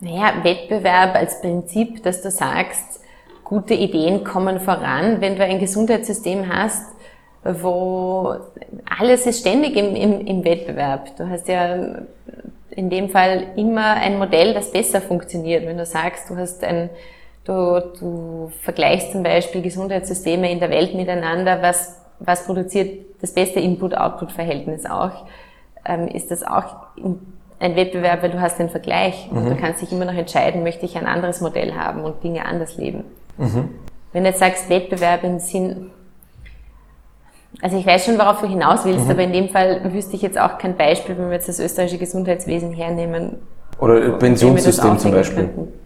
Naja, 0.00 0.32
Wettbewerb 0.42 1.14
als 1.14 1.40
Prinzip, 1.40 2.02
dass 2.02 2.22
du 2.22 2.30
sagst, 2.30 3.00
gute 3.44 3.74
Ideen 3.74 4.24
kommen 4.24 4.60
voran, 4.60 5.20
wenn 5.20 5.36
du 5.36 5.44
ein 5.44 5.58
Gesundheitssystem 5.58 6.52
hast, 6.52 6.86
wo 7.44 8.36
alles 8.98 9.26
ist 9.26 9.40
ständig 9.40 9.76
im, 9.76 9.96
im, 9.96 10.26
im 10.26 10.44
Wettbewerb. 10.44 11.16
Du 11.16 11.28
hast 11.28 11.48
ja 11.48 12.02
in 12.70 12.88
dem 12.88 13.10
Fall 13.10 13.46
immer 13.56 13.94
ein 13.94 14.18
Modell, 14.18 14.54
das 14.54 14.70
besser 14.70 15.00
funktioniert. 15.00 15.66
Wenn 15.66 15.78
du 15.78 15.86
sagst, 15.86 16.30
du 16.30 16.36
hast 16.36 16.64
ein 16.64 16.90
Du, 17.44 17.82
du 17.98 18.52
vergleichst 18.62 19.12
zum 19.12 19.22
Beispiel 19.22 19.62
Gesundheitssysteme 19.62 20.50
in 20.50 20.60
der 20.60 20.70
Welt 20.70 20.94
miteinander, 20.94 21.60
was, 21.60 22.00
was 22.20 22.44
produziert 22.44 23.04
das 23.20 23.32
beste 23.32 23.58
Input-Output-Verhältnis 23.58 24.86
auch, 24.86 25.26
ähm, 25.84 26.06
ist 26.06 26.30
das 26.30 26.44
auch 26.44 26.76
ein 27.62 27.76
Wettbewerb, 27.76 28.22
weil 28.22 28.30
du 28.30 28.40
hast 28.40 28.58
den 28.58 28.68
Vergleich. 28.68 29.28
Mhm. 29.30 29.38
Und 29.38 29.50
du 29.50 29.56
kannst 29.56 29.82
dich 29.82 29.92
immer 29.92 30.04
noch 30.04 30.14
entscheiden, 30.14 30.62
möchte 30.62 30.84
ich 30.84 30.96
ein 30.96 31.06
anderes 31.06 31.40
Modell 31.40 31.74
haben 31.74 32.04
und 32.04 32.22
Dinge 32.22 32.44
anders 32.44 32.76
leben. 32.76 33.04
Mhm. 33.38 33.70
Wenn 34.12 34.24
du 34.24 34.30
jetzt 34.30 34.40
sagst 34.40 34.68
Wettbewerb 34.68 35.24
im 35.24 35.38
Sinn, 35.38 35.90
also 37.60 37.76
ich 37.76 37.86
weiß 37.86 38.04
schon, 38.04 38.18
worauf 38.18 38.40
du 38.40 38.46
hinaus 38.46 38.84
willst, 38.84 39.04
mhm. 39.04 39.10
aber 39.10 39.22
in 39.22 39.32
dem 39.32 39.48
Fall 39.48 39.92
wüsste 39.92 40.16
ich 40.16 40.22
jetzt 40.22 40.38
auch 40.38 40.58
kein 40.58 40.76
Beispiel, 40.76 41.16
wenn 41.16 41.26
wir 41.26 41.34
jetzt 41.34 41.48
das 41.48 41.58
österreichische 41.58 41.98
Gesundheitswesen 41.98 42.72
hernehmen. 42.72 43.36
Oder 43.78 44.12
Pensionssystem 44.12 44.98
zum 44.98 45.12
Beispiel. 45.12 45.44
Könnten. 45.44 45.81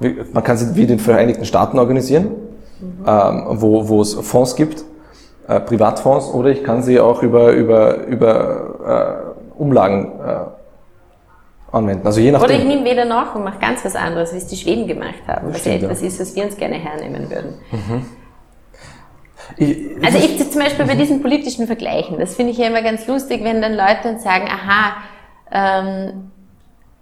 Man 0.00 0.44
kann 0.44 0.56
sich 0.56 0.76
wie 0.76 0.86
den 0.86 0.98
Vereinigten 0.98 1.44
Staaten 1.44 1.78
organisieren, 1.78 2.26
mhm. 2.80 3.04
ähm, 3.06 3.44
wo, 3.48 3.88
wo 3.88 4.00
es 4.00 4.14
Fonds 4.14 4.54
gibt, 4.54 4.84
äh, 5.48 5.60
Privatfonds, 5.60 6.32
oder 6.32 6.50
ich 6.50 6.62
kann 6.62 6.82
sie 6.82 7.00
auch 7.00 7.22
über, 7.22 7.52
über, 7.52 8.04
über 8.04 9.34
äh, 9.56 9.60
Umlagen 9.60 10.12
äh, 10.24 11.74
anwenden. 11.76 12.06
Also 12.06 12.20
je 12.20 12.30
nachdem. 12.30 12.48
Oder 12.48 12.58
ich 12.58 12.64
nehme 12.64 12.84
weder 12.84 13.04
noch 13.04 13.34
und 13.34 13.44
mache 13.44 13.58
ganz 13.58 13.84
was 13.84 13.96
anderes, 13.96 14.32
wie 14.32 14.38
es 14.38 14.46
die 14.46 14.56
Schweden 14.56 14.86
gemacht 14.86 15.26
haben, 15.26 15.52
was 15.52 15.64
ja 15.64 15.72
etwas 15.72 16.02
ist, 16.02 16.20
was 16.20 16.34
wir 16.36 16.44
uns 16.44 16.56
gerne 16.56 16.76
hernehmen 16.76 17.28
würden. 17.30 17.54
Mhm. 17.72 18.06
Ich, 19.56 20.04
also 20.04 20.18
ich 20.18 20.50
zum 20.50 20.60
Beispiel 20.60 20.84
bei 20.84 20.94
diesen 20.94 21.22
politischen 21.22 21.66
Vergleichen, 21.66 22.18
das 22.18 22.36
finde 22.36 22.52
ich 22.52 22.58
ja 22.58 22.68
immer 22.68 22.82
ganz 22.82 23.06
lustig, 23.06 23.42
wenn 23.42 23.62
dann 23.62 23.72
Leute 23.72 23.98
dann 24.04 24.18
sagen, 24.18 24.46
aha, 24.46 24.92
ähm, 25.50 26.30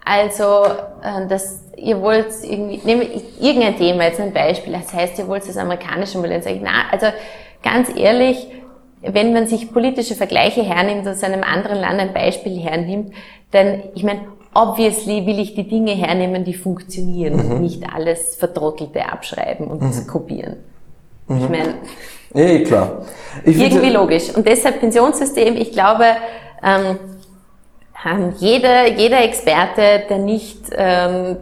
also 0.07 0.65
äh, 1.03 1.27
das, 1.29 1.65
ihr 1.77 2.01
wollt 2.01 2.29
irgendwie, 2.43 2.81
nehme 2.85 3.07
irgendein 3.41 3.77
Thema 3.77 4.05
jetzt 4.05 4.21
ein 4.21 4.33
Beispiel, 4.33 4.73
das 4.73 4.95
heißt, 4.95 5.19
ihr 5.19 5.27
wollt 5.27 5.47
das 5.47 5.57
amerikanische 5.57 6.19
Modell, 6.19 6.41
ich, 6.47 6.61
na, 6.63 6.85
also 6.93 7.07
ganz 7.63 7.89
ehrlich, 7.95 8.47
wenn 9.03 9.33
man 9.33 9.49
sich 9.49 9.73
politische 9.73 10.15
Vergleiche 10.15 10.63
hernimmt 10.63 11.07
und 11.07 11.13
aus 11.13 11.23
einem 11.25 11.43
anderen 11.43 11.79
Land 11.81 11.99
ein 12.01 12.15
Beispiel 12.15 12.59
hernimmt, 12.59 13.13
dann, 13.51 13.83
ich 13.95 14.05
meine, 14.05 14.21
obviously 14.55 15.27
will 15.27 15.41
ich 15.41 15.55
die 15.55 15.69
Dinge 15.69 15.93
hernehmen, 15.93 16.45
die 16.45 16.55
funktionieren 16.55 17.35
mhm. 17.35 17.51
und 17.51 17.63
nicht 17.63 17.83
alles 17.93 18.37
Verdrottelte 18.37 19.05
abschreiben 19.05 19.67
und 19.67 19.83
mhm. 19.83 20.07
kopieren. 20.07 20.57
Mhm. 21.27 21.37
Ich 21.37 21.49
meine, 21.49 21.75
ja, 22.35 22.65
klar. 22.65 23.03
Ich 23.45 23.59
irgendwie 23.59 23.91
logisch. 23.91 24.35
Und 24.35 24.47
deshalb 24.47 24.81
Pensionssystem, 24.81 25.57
ich 25.57 25.73
glaube, 25.73 26.05
ähm, 26.63 26.99
jeder, 28.39 28.87
jeder 28.89 29.25
Experte, 29.25 30.05
der 30.09 30.19
nicht, 30.19 30.59
ähm, 30.73 31.37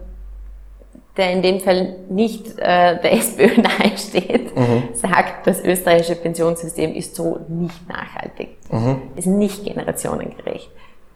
der 1.16 1.33
in 1.33 1.42
dem 1.42 1.61
Fall 1.61 1.96
nicht 2.09 2.59
äh, 2.59 3.00
der 3.00 3.12
SPÖ 3.12 3.61
nahesteht, 3.61 4.57
mhm. 4.57 4.88
sagt, 4.94 5.46
das 5.46 5.62
österreichische 5.62 6.16
Pensionssystem 6.16 6.94
ist 6.94 7.14
so 7.14 7.38
nicht 7.48 7.88
nachhaltig, 7.88 8.57
mhm. 8.70 9.03
ist 9.16 9.27
nicht 9.27 9.64
generationengerecht, 9.64 10.70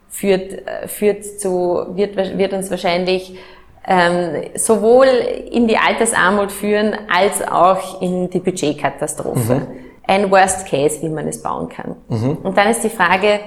führt, 0.09 0.53
äh, 0.53 0.87
führt 0.87 1.25
zu, 1.39 1.85
wird, 1.95 2.15
wird 2.15 2.53
uns 2.53 2.69
wahrscheinlich 2.71 3.37
ähm, 3.85 4.43
sowohl 4.55 5.07
in 5.51 5.67
die 5.67 5.77
Altersarmut 5.77 6.51
führen 6.51 6.95
als 7.11 7.41
auch 7.41 8.01
in 8.01 8.29
die 8.29 8.39
Budgetkatastrophe. 8.39 9.55
Mhm. 9.55 9.67
Ein 10.05 10.31
Worst 10.31 10.67
Case, 10.67 11.01
wie 11.01 11.09
man 11.09 11.27
es 11.27 11.41
bauen 11.41 11.69
kann. 11.69 11.95
Mhm. 12.07 12.37
Und 12.43 12.57
dann 12.57 12.69
ist 12.69 12.83
die 12.83 12.89
Frage, 12.89 13.39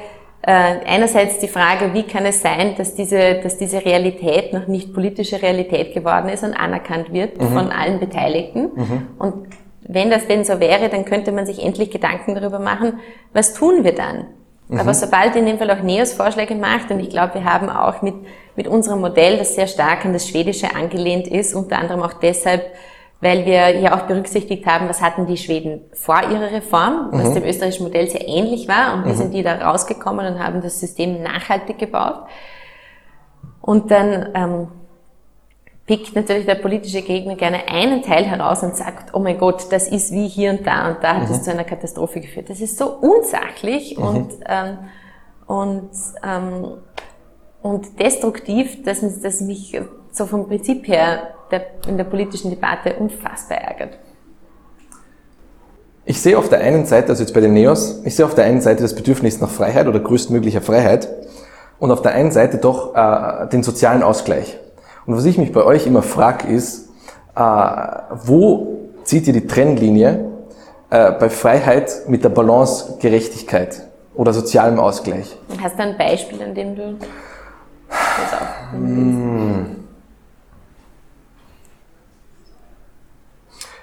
einerseits 0.45 1.39
die 1.39 1.47
Frage, 1.49 1.95
wie 1.95 2.03
kann 2.03 2.27
es 2.27 2.43
sein, 2.43 2.75
dass 2.77 2.95
diese, 2.95 3.41
dass 3.43 3.59
diese 3.59 3.85
Realität 3.85 4.53
noch 4.53 4.67
nicht 4.67 4.93
politische 4.93 5.41
Realität 5.41 5.95
geworden 5.95 6.29
ist 6.29 6.43
und 6.43 6.55
anerkannt 6.55 7.13
wird 7.13 7.41
mhm. 7.41 7.49
von 7.49 7.71
allen 7.71 8.01
Beteiligten. 8.01 8.71
Mhm. 8.75 9.07
Und 9.19 9.47
wenn 9.83 10.11
das 10.11 10.27
denn 10.27 10.45
so 10.45 10.59
wäre, 10.59 10.89
dann 10.89 11.05
könnte 11.05 11.31
man 11.33 11.47
sich 11.47 11.65
endlich 11.65 11.91
Gedanken 11.91 12.35
darüber 12.35 12.59
machen, 12.59 12.95
was 13.33 13.55
tun 13.55 13.85
wir 13.85 13.95
dann? 13.95 14.27
Aber 14.71 14.91
mhm. 14.91 14.95
sobald 14.95 15.37
in 15.37 15.47
dem 15.47 15.59
Fall 15.59 15.71
auch 15.71 15.83
NEOS 15.83 16.15
Vorschläge 16.15 16.55
macht, 16.55 16.91
und 16.91 17.01
ich 17.01 17.11
glaube, 17.11 17.35
wir 17.35 17.45
haben 17.45 17.69
auch 17.69 18.01
mit, 18.03 18.15
mit 18.57 18.67
unserem 18.67 19.01
Modell, 19.01 19.37
das 19.39 19.55
sehr 19.55 19.67
stark 19.67 20.05
an 20.05 20.13
das 20.13 20.29
Schwedische 20.29 20.75
angelehnt 20.75 21.29
ist, 21.29 21.55
unter 21.55 21.79
anderem 21.79 22.03
auch 22.03 22.15
deshalb, 22.15 22.65
weil 23.23 23.47
wir 23.47 23.79
ja 23.79 23.97
auch 23.97 24.09
berücksichtigt 24.09 24.67
haben, 24.67 24.89
was 24.89 25.01
hatten 25.01 25.27
die 25.27 25.37
Schweden 25.37 25.83
vor 25.93 26.21
ihrer 26.29 26.51
Reform, 26.51 27.11
was 27.13 27.31
mhm. 27.31 27.35
dem 27.35 27.45
österreichischen 27.45 27.85
Modell 27.85 28.11
sehr 28.11 28.27
ähnlich 28.27 28.67
war, 28.67 28.95
und 28.95 29.05
wie 29.05 29.11
mhm. 29.11 29.15
sind 29.15 29.33
die 29.33 29.45
da 29.45 29.55
rausgekommen 29.55 30.27
und 30.27 30.45
haben 30.45 30.61
das 30.61 30.81
System 30.81 31.23
nachhaltig 31.23 31.79
gebaut. 31.79 32.25
Und 33.61 33.93
dann 33.93 34.29
ähm, 34.35 34.69
pickt 35.87 36.17
natürlich 36.17 36.47
der 36.47 36.57
politische 36.57 37.03
Gegner 37.03 37.37
gerne 37.37 37.69
einen 37.69 38.03
Teil 38.03 38.25
heraus 38.25 38.65
und 38.65 38.77
sagt, 38.77 39.15
oh 39.15 39.21
mein 39.21 39.39
Gott, 39.39 39.71
das 39.71 39.87
ist 39.87 40.11
wie 40.11 40.27
hier 40.27 40.51
und 40.51 40.67
da 40.67 40.89
und 40.89 41.05
da 41.05 41.15
hat 41.15 41.31
es 41.31 41.39
mhm. 41.39 41.43
zu 41.45 41.51
einer 41.53 41.65
Katastrophe 41.65 42.21
geführt. 42.21 42.51
Das 42.51 42.61
ist 42.61 42.77
so 42.77 42.89
unsachlich 42.89 43.97
mhm. 43.99 44.05
und, 44.05 44.33
ähm, 44.49 44.79
und, 45.47 45.91
ähm, 46.25 46.65
und 47.63 48.01
destruktiv, 48.01 48.83
dass, 48.83 49.01
dass 49.23 49.41
mich 49.41 49.81
so 50.13 50.27
vom 50.27 50.47
Prinzip 50.47 50.87
her 50.87 51.35
der, 51.51 51.63
in 51.89 51.97
der 51.97 52.05
politischen 52.05 52.51
Debatte 52.51 52.95
unfassbar 52.95 53.59
ärgert. 53.59 53.99
Ich 56.05 56.21
sehe 56.21 56.37
auf 56.37 56.49
der 56.49 56.61
einen 56.61 56.85
Seite, 56.85 57.11
also 57.11 57.23
jetzt 57.23 57.33
bei 57.33 57.41
den 57.41 57.55
Neos, 57.55 58.01
ich 58.05 58.17
sehe 58.17 58.27
auf 58.27 58.35
der 58.35 58.45
einen 58.45 58.61
Seite 58.61 58.83
das 58.83 58.95
Bedürfnis 58.95 59.41
nach 59.41 59.51
Freiheit 59.51 59.87
oder 59.87 60.01
größtmöglicher 60.01 60.61
Freiheit 60.61 61.09
und 61.79 61.91
auf 61.91 62.03
der 62.03 62.13
einen 62.13 62.33
Seite 62.33 62.59
doch 62.59 62.95
äh, 62.95 63.49
den 63.49 63.63
sozialen 63.63 64.03
Ausgleich. 64.03 64.59
Und 65.07 65.17
was 65.17 65.25
ich 65.25 65.39
mich 65.39 65.53
bei 65.53 65.65
euch 65.65 65.87
immer 65.87 66.03
frage, 66.03 66.49
ist, 66.49 66.89
äh, 67.37 67.41
wo 68.25 68.79
zieht 69.05 69.27
ihr 69.27 69.33
die 69.33 69.47
Trennlinie 69.47 70.29
äh, 70.91 71.13
bei 71.13 71.31
Freiheit 71.31 72.03
mit 72.09 72.25
der 72.25 72.31
Balance 72.31 72.99
Gerechtigkeit 73.01 73.83
oder 74.15 74.33
sozialem 74.33 74.79
Ausgleich? 74.81 75.37
Hast 75.63 75.79
du 75.79 75.83
ein 75.83 75.97
Beispiel, 75.97 76.43
an 76.43 76.55
dem 76.55 76.75
du 76.75 76.97
das 77.89 78.41
auch 78.41 78.73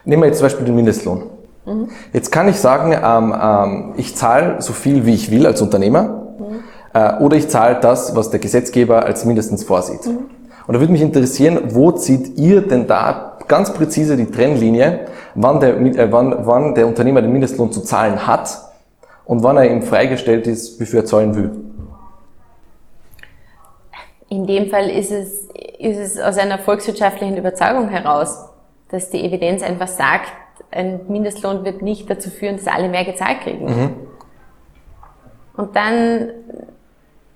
Nehmen 0.09 0.23
wir 0.23 0.27
jetzt 0.27 0.39
zum 0.39 0.45
Beispiel 0.45 0.65
den 0.65 0.75
Mindestlohn. 0.75 1.21
Mhm. 1.67 1.89
Jetzt 2.13 2.31
kann 2.31 2.47
ich 2.47 2.55
sagen, 2.55 2.93
ähm, 2.93 3.35
ähm, 3.39 3.93
ich 3.95 4.15
zahle 4.15 4.59
so 4.59 4.73
viel, 4.73 5.05
wie 5.05 5.13
ich 5.13 5.29
will 5.29 5.45
als 5.45 5.61
Unternehmer, 5.61 6.33
mhm. 6.39 6.63
äh, 6.93 7.23
oder 7.23 7.37
ich 7.37 7.47
zahle 7.47 7.77
das, 7.79 8.15
was 8.15 8.31
der 8.31 8.39
Gesetzgeber 8.39 9.05
als 9.05 9.23
mindestens 9.25 9.63
vorsieht. 9.63 10.07
Mhm. 10.07 10.25
Und 10.65 10.73
da 10.73 10.79
würde 10.79 10.91
mich 10.91 11.03
interessieren, 11.03 11.59
wo 11.75 11.91
zieht 11.91 12.39
ihr 12.39 12.61
denn 12.61 12.87
da 12.87 13.37
ganz 13.47 13.71
präzise 13.71 14.17
die 14.17 14.25
Trennlinie, 14.25 15.01
wann 15.35 15.59
der, 15.59 15.79
äh, 15.79 16.11
wann, 16.11 16.35
wann 16.39 16.73
der 16.73 16.87
Unternehmer 16.87 17.21
den 17.21 17.31
Mindestlohn 17.31 17.71
zu 17.71 17.81
zahlen 17.81 18.25
hat 18.25 18.49
und 19.25 19.43
wann 19.43 19.57
er 19.57 19.69
ihm 19.69 19.83
freigestellt 19.83 20.47
ist, 20.47 20.79
wie 20.79 20.87
viel 20.87 21.01
er 21.01 21.05
zahlen 21.05 21.35
will? 21.35 21.51
In 24.29 24.47
dem 24.47 24.71
Fall 24.71 24.89
ist 24.89 25.11
es, 25.11 25.47
ist 25.77 25.97
es 25.97 26.19
aus 26.19 26.39
einer 26.39 26.57
volkswirtschaftlichen 26.57 27.37
Überzeugung 27.37 27.89
heraus, 27.89 28.48
dass 28.91 29.09
die 29.09 29.23
Evidenz 29.23 29.63
einfach 29.63 29.87
sagt, 29.87 30.31
ein 30.71 31.01
Mindestlohn 31.07 31.65
wird 31.65 31.81
nicht 31.81 32.09
dazu 32.09 32.29
führen, 32.29 32.57
dass 32.57 32.67
alle 32.67 32.89
mehr 32.89 33.05
gezahlt 33.05 33.41
kriegen. 33.41 33.65
Mhm. 33.65 33.93
Und 35.55 35.75
dann, 35.75 36.31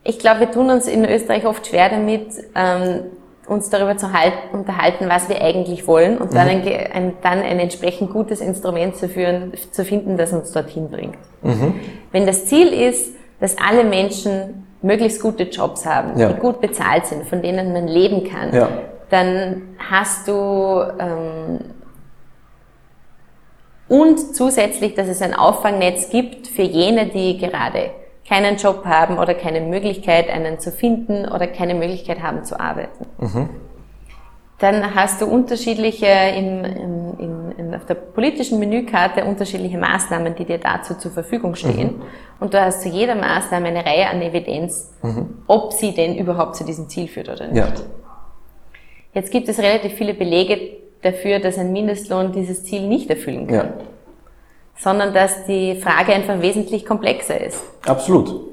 ich 0.03 0.19
glaube, 0.19 0.41
wir 0.41 0.51
tun 0.51 0.69
uns 0.69 0.87
in 0.87 1.05
Österreich 1.05 1.45
oft 1.45 1.67
schwer 1.67 1.89
damit, 1.89 2.27
ähm, 2.55 3.01
uns 3.47 3.69
darüber 3.69 3.97
zu 3.97 4.13
halten, 4.13 4.53
unterhalten, 4.53 5.09
was 5.09 5.27
wir 5.27 5.41
eigentlich 5.41 5.85
wollen 5.87 6.17
und 6.17 6.33
dann, 6.33 6.47
mhm. 6.47 6.67
ein, 6.67 6.91
ein, 6.93 7.13
dann 7.21 7.39
ein 7.39 7.59
entsprechend 7.59 8.11
gutes 8.11 8.39
Instrument 8.39 8.95
zu, 8.95 9.09
führen, 9.09 9.51
zu 9.71 9.83
finden, 9.83 10.15
das 10.15 10.31
uns 10.31 10.51
dorthin 10.51 10.89
bringt. 10.89 11.17
Mhm. 11.41 11.75
Wenn 12.11 12.25
das 12.25 12.45
Ziel 12.45 12.67
ist, 12.67 13.13
dass 13.41 13.57
alle 13.57 13.83
Menschen 13.83 14.65
möglichst 14.81 15.21
gute 15.21 15.43
Jobs 15.43 15.85
haben, 15.85 16.17
ja. 16.17 16.29
die 16.29 16.39
gut 16.39 16.61
bezahlt 16.61 17.05
sind, 17.05 17.25
von 17.25 17.41
denen 17.41 17.73
man 17.73 17.87
leben 17.87 18.23
kann, 18.23 18.53
ja. 18.53 18.69
Dann 19.13 19.62
hast 19.78 20.28
du 20.28 20.82
ähm, 20.99 21.60
und 23.88 24.36
zusätzlich, 24.36 24.95
dass 24.95 25.08
es 25.08 25.21
ein 25.21 25.36
Auffangnetz 25.36 26.10
gibt 26.10 26.47
für 26.47 26.63
jene, 26.63 27.08
die 27.08 27.38
gerade 27.38 27.91
keinen 28.28 28.58
Job 28.58 28.86
haben 28.86 29.19
oder 29.19 29.36
keine 29.36 29.62
Möglichkeit, 29.62 30.30
einen 30.30 30.60
zu 30.60 30.71
finden 30.71 31.28
oder 31.28 31.45
keine 31.45 31.76
Möglichkeit 31.76 32.23
haben 32.23 32.43
zu 32.43 32.60
arbeiten. 32.60 33.06
Mhm. 33.19 33.49
Dann 34.58 34.95
hast 34.95 35.21
du 35.21 35.26
unterschiedliche 35.26 36.08
im, 36.08 36.63
im, 36.63 37.19
in, 37.19 37.52
in, 37.58 37.76
auf 37.76 37.86
der 37.86 37.95
politischen 37.95 38.58
Menükarte 38.58 39.26
unterschiedliche 39.26 39.78
Maßnahmen, 39.78 40.34
die 40.36 40.45
dir 40.45 40.58
dazu 40.58 40.95
zur 40.95 41.12
Verfügung 41.12 41.54
stehen. 41.54 41.97
Mhm. 41.97 42.02
Und 42.39 42.54
du 42.54 42.62
hast 42.62 42.82
zu 42.82 42.89
jeder 42.89 43.15
Maßnahme 43.15 43.67
eine 43.67 43.86
Reihe 43.86 44.08
an 44.10 44.21
Evidenz, 44.21 44.91
mhm. 45.04 45.43
ob 45.45 45.73
sie 45.73 45.93
denn 45.93 46.15
überhaupt 46.15 46.56
zu 46.56 46.63
diesem 46.63 46.88
Ziel 46.89 47.08
führt 47.08 47.30
oder 47.30 47.47
nicht. 47.47 47.58
Ja. 47.58 48.02
Jetzt 49.13 49.32
gibt 49.32 49.47
es 49.49 49.60
relativ 49.60 49.93
viele 49.93 50.13
Belege 50.13 50.58
dafür, 51.02 51.39
dass 51.39 51.58
ein 51.58 51.71
Mindestlohn 51.71 52.32
dieses 52.32 52.63
Ziel 52.63 52.88
nicht 52.88 53.10
erfüllen 53.10 53.47
kann. 53.47 53.56
Ja 53.56 53.73
sondern 54.78 55.13
dass 55.13 55.45
die 55.47 55.76
Frage 55.76 56.13
einfach 56.13 56.41
wesentlich 56.41 56.86
komplexer 56.86 57.39
ist. 57.41 57.60
Absolut. 57.86 58.52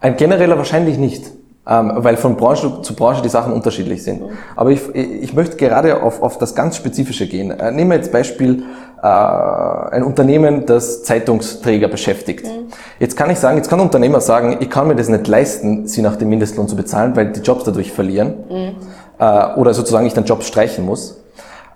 Ein 0.00 0.16
genereller 0.16 0.56
wahrscheinlich 0.56 0.96
nicht, 0.96 1.26
ähm, 1.66 1.92
weil 1.96 2.16
von 2.16 2.36
Branche 2.36 2.82
zu 2.82 2.94
Branche 2.94 3.22
die 3.22 3.28
Sachen 3.28 3.52
unterschiedlich 3.52 4.02
sind. 4.02 4.22
Aber 4.54 4.70
ich, 4.70 4.94
ich 4.94 5.34
möchte 5.34 5.56
gerade 5.56 6.02
auf, 6.02 6.22
auf 6.22 6.38
das 6.38 6.54
ganz 6.54 6.76
Spezifische 6.76 7.26
gehen. 7.26 7.50
Äh, 7.50 7.72
nehmen 7.72 7.90
wir 7.90 7.96
jetzt 7.96 8.12
Beispiel 8.12 8.62
äh, 9.02 9.06
ein 9.06 10.04
Unternehmen, 10.04 10.66
das 10.66 11.02
Zeitungsträger 11.02 11.88
beschäftigt. 11.88 12.46
Mhm. 12.46 12.68
Jetzt 13.00 13.16
kann 13.16 13.28
ich 13.30 13.38
sagen, 13.38 13.56
jetzt 13.56 13.68
kann 13.68 13.80
ein 13.80 13.86
Unternehmer 13.86 14.20
sagen, 14.20 14.58
ich 14.60 14.70
kann 14.70 14.86
mir 14.86 14.94
das 14.94 15.08
nicht 15.08 15.26
leisten, 15.26 15.88
sie 15.88 16.02
nach 16.02 16.16
dem 16.16 16.28
Mindestlohn 16.28 16.68
zu 16.68 16.76
bezahlen, 16.76 17.16
weil 17.16 17.32
die 17.32 17.40
Jobs 17.40 17.64
dadurch 17.64 17.92
verlieren 17.92 18.34
mhm. 18.48 18.76
Äh, 19.18 19.54
oder 19.54 19.74
sozusagen 19.74 20.06
ich 20.06 20.14
den 20.14 20.24
Job 20.24 20.42
streichen 20.42 20.84
muss. 20.84 21.22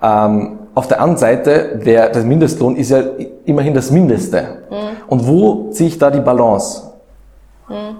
Ähm, 0.02 0.58
auf 0.74 0.88
der 0.88 1.00
anderen 1.00 1.18
Seite, 1.18 1.80
der, 1.84 2.08
der 2.08 2.22
Mindestlohn 2.24 2.76
ist 2.76 2.90
ja 2.90 3.02
immerhin 3.44 3.74
das 3.74 3.90
Mindeste. 3.90 4.62
Mhm. 4.70 4.76
Und 5.06 5.26
wo 5.26 5.70
ziehe 5.70 5.88
ich 5.88 5.98
da 5.98 6.10
die 6.10 6.20
Balance? 6.20 6.92
Hm. 7.68 7.96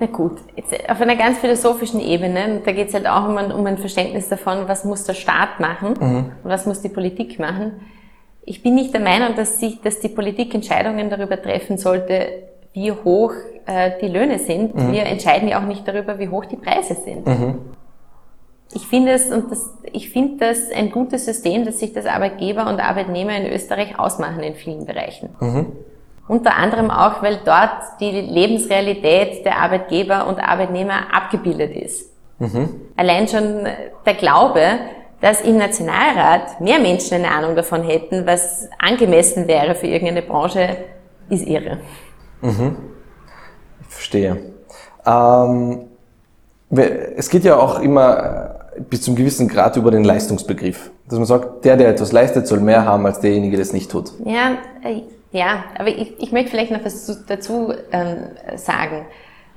Na 0.00 0.06
gut, 0.06 0.38
jetzt 0.56 0.72
auf 0.90 1.00
einer 1.00 1.16
ganz 1.16 1.38
philosophischen 1.38 2.00
Ebene, 2.00 2.60
da 2.64 2.72
geht 2.72 2.88
es 2.88 2.94
halt 2.94 3.06
auch 3.06 3.28
um 3.28 3.36
ein, 3.36 3.52
um 3.52 3.64
ein, 3.64 3.78
Verständnis 3.78 4.28
davon, 4.28 4.66
was 4.66 4.84
muss 4.84 5.04
der 5.04 5.14
Staat 5.14 5.60
machen 5.60 5.94
mhm. 5.98 6.16
und 6.42 6.50
was 6.50 6.66
muss 6.66 6.82
die 6.82 6.88
Politik 6.88 7.38
machen. 7.38 7.80
Ich 8.44 8.62
bin 8.62 8.74
nicht 8.74 8.92
der 8.92 9.00
Meinung, 9.00 9.36
dass, 9.36 9.60
sich, 9.60 9.80
dass 9.80 10.00
die 10.00 10.08
Politik 10.08 10.54
Entscheidungen 10.54 11.08
darüber 11.10 11.40
treffen 11.40 11.78
sollte, 11.78 12.26
wie 12.74 12.92
hoch 12.92 13.32
äh, 13.66 13.92
die 14.02 14.08
Löhne 14.08 14.38
sind. 14.38 14.74
Mhm. 14.74 14.92
Wir 14.92 15.04
entscheiden 15.04 15.48
ja 15.48 15.60
auch 15.60 15.66
nicht 15.66 15.86
darüber, 15.86 16.18
wie 16.18 16.28
hoch 16.28 16.44
die 16.44 16.56
Preise 16.56 16.94
sind. 16.94 17.26
Mhm. 17.26 17.60
Ich 18.74 18.86
finde 18.88 19.12
es, 19.12 19.30
und 19.30 19.50
das, 19.52 19.70
ich 19.92 20.10
finde 20.10 20.48
das 20.48 20.70
ein 20.72 20.90
gutes 20.90 21.24
System, 21.24 21.64
dass 21.64 21.78
sich 21.78 21.92
das 21.92 22.06
Arbeitgeber 22.06 22.68
und 22.68 22.80
Arbeitnehmer 22.80 23.36
in 23.36 23.46
Österreich 23.46 23.98
ausmachen 23.98 24.42
in 24.42 24.54
vielen 24.54 24.84
Bereichen. 24.84 25.30
Mhm. 25.38 25.66
Unter 26.26 26.56
anderem 26.56 26.90
auch, 26.90 27.22
weil 27.22 27.38
dort 27.44 28.00
die 28.00 28.10
Lebensrealität 28.10 29.44
der 29.44 29.58
Arbeitgeber 29.58 30.26
und 30.26 30.40
Arbeitnehmer 30.40 31.14
abgebildet 31.14 31.76
ist. 31.76 32.10
Mhm. 32.40 32.80
Allein 32.96 33.28
schon 33.28 33.68
der 34.04 34.14
Glaube, 34.14 34.62
dass 35.20 35.42
im 35.42 35.58
Nationalrat 35.58 36.60
mehr 36.60 36.80
Menschen 36.80 37.14
eine 37.14 37.30
Ahnung 37.30 37.54
davon 37.54 37.82
hätten, 37.82 38.26
was 38.26 38.68
angemessen 38.78 39.46
wäre 39.46 39.74
für 39.76 39.86
irgendeine 39.86 40.22
Branche, 40.22 40.76
ist 41.28 41.46
irre. 41.46 41.78
Mhm. 42.44 42.76
Ich 43.80 43.94
verstehe. 43.94 44.36
Ähm, 45.06 45.80
es 47.16 47.30
geht 47.30 47.44
ja 47.44 47.56
auch 47.56 47.80
immer 47.80 48.56
bis 48.88 49.02
zum 49.02 49.14
gewissen 49.14 49.48
Grad 49.48 49.76
über 49.76 49.90
den 49.90 50.04
Leistungsbegriff. 50.04 50.90
Dass 51.08 51.18
man 51.18 51.26
sagt, 51.26 51.64
der, 51.64 51.76
der 51.76 51.88
etwas 51.88 52.12
leistet, 52.12 52.46
soll 52.46 52.60
mehr 52.60 52.84
haben 52.84 53.06
als 53.06 53.20
derjenige, 53.20 53.56
der 53.56 53.62
es 53.62 53.72
nicht 53.72 53.90
tut. 53.90 54.12
Ja, 54.24 54.58
äh, 54.82 55.02
ja 55.32 55.64
aber 55.78 55.88
ich, 55.88 56.14
ich 56.18 56.32
möchte 56.32 56.50
vielleicht 56.50 56.70
noch 56.70 56.84
was 56.84 57.24
dazu 57.26 57.72
ähm, 57.92 58.16
sagen. 58.56 59.06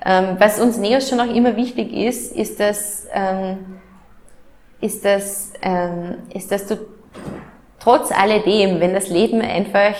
Ähm, 0.05 0.35
was 0.37 0.59
uns 0.59 0.77
Neos 0.77 1.09
schon 1.09 1.19
auch 1.19 1.33
immer 1.33 1.55
wichtig 1.55 1.91
ist, 1.93 2.35
ist, 2.35 2.59
dass, 2.59 3.07
ähm, 3.13 3.57
ist, 4.79 5.03
dass, 5.03 5.53
ähm, 5.61 6.15
ist, 6.33 6.51
dass 6.51 6.67
du 6.67 6.77
trotz 7.79 8.11
alledem, 8.11 8.79
wenn 8.79 8.93
das 8.93 9.09
Leben 9.09 9.41
einfach 9.41 9.95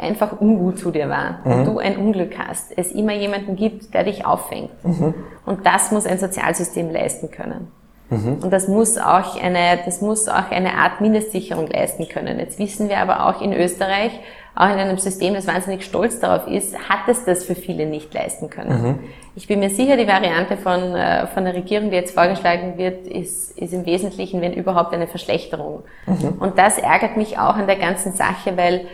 einfach 0.00 0.40
ungut 0.40 0.78
zu 0.78 0.90
dir 0.90 1.08
war 1.08 1.40
mhm. 1.44 1.52
und 1.52 1.64
du 1.66 1.78
ein 1.78 1.96
Unglück 1.96 2.38
hast, 2.38 2.72
es 2.76 2.92
immer 2.92 3.14
jemanden 3.14 3.56
gibt, 3.56 3.94
der 3.94 4.04
dich 4.04 4.24
auffängt. 4.26 4.70
Mhm. 4.84 5.14
Und 5.46 5.66
das 5.66 5.90
muss 5.90 6.06
ein 6.06 6.18
Sozialsystem 6.18 6.90
leisten 6.90 7.30
können. 7.30 7.68
Mhm. 8.10 8.38
Und 8.42 8.50
das 8.52 8.68
muss 8.68 8.96
auch 8.98 9.40
eine, 9.40 9.78
das 9.84 10.00
muss 10.00 10.28
auch 10.28 10.50
eine 10.50 10.74
Art 10.74 11.00
Mindestsicherung 11.00 11.66
leisten 11.66 12.08
können. 12.08 12.38
Jetzt 12.38 12.58
wissen 12.58 12.88
wir 12.88 12.98
aber 12.98 13.26
auch 13.26 13.42
in 13.42 13.52
Österreich, 13.52 14.12
auch 14.54 14.70
in 14.70 14.78
einem 14.78 14.98
System, 14.98 15.34
das 15.34 15.46
wahnsinnig 15.46 15.84
stolz 15.84 16.18
darauf 16.18 16.48
ist, 16.48 16.76
hat 16.88 17.08
es 17.08 17.24
das 17.24 17.44
für 17.44 17.54
viele 17.54 17.86
nicht 17.86 18.12
leisten 18.12 18.50
können. 18.50 18.82
Mhm. 18.82 18.98
Ich 19.36 19.46
bin 19.46 19.60
mir 19.60 19.70
sicher, 19.70 19.96
die 19.96 20.08
Variante 20.08 20.56
von, 20.56 20.96
äh, 20.96 21.28
von 21.28 21.44
der 21.44 21.54
Regierung, 21.54 21.90
die 21.90 21.96
jetzt 21.96 22.12
vorgeschlagen 22.12 22.76
wird, 22.76 23.06
ist, 23.06 23.56
ist 23.56 23.72
im 23.72 23.86
Wesentlichen, 23.86 24.40
wenn 24.40 24.52
überhaupt, 24.52 24.92
eine 24.92 25.06
Verschlechterung. 25.06 25.84
Mhm. 26.06 26.38
Und 26.40 26.58
das 26.58 26.78
ärgert 26.78 27.16
mich 27.16 27.38
auch 27.38 27.54
an 27.54 27.68
der 27.68 27.76
ganzen 27.76 28.12
Sache, 28.12 28.56
weil 28.56 28.86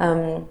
ähm, 0.00 0.44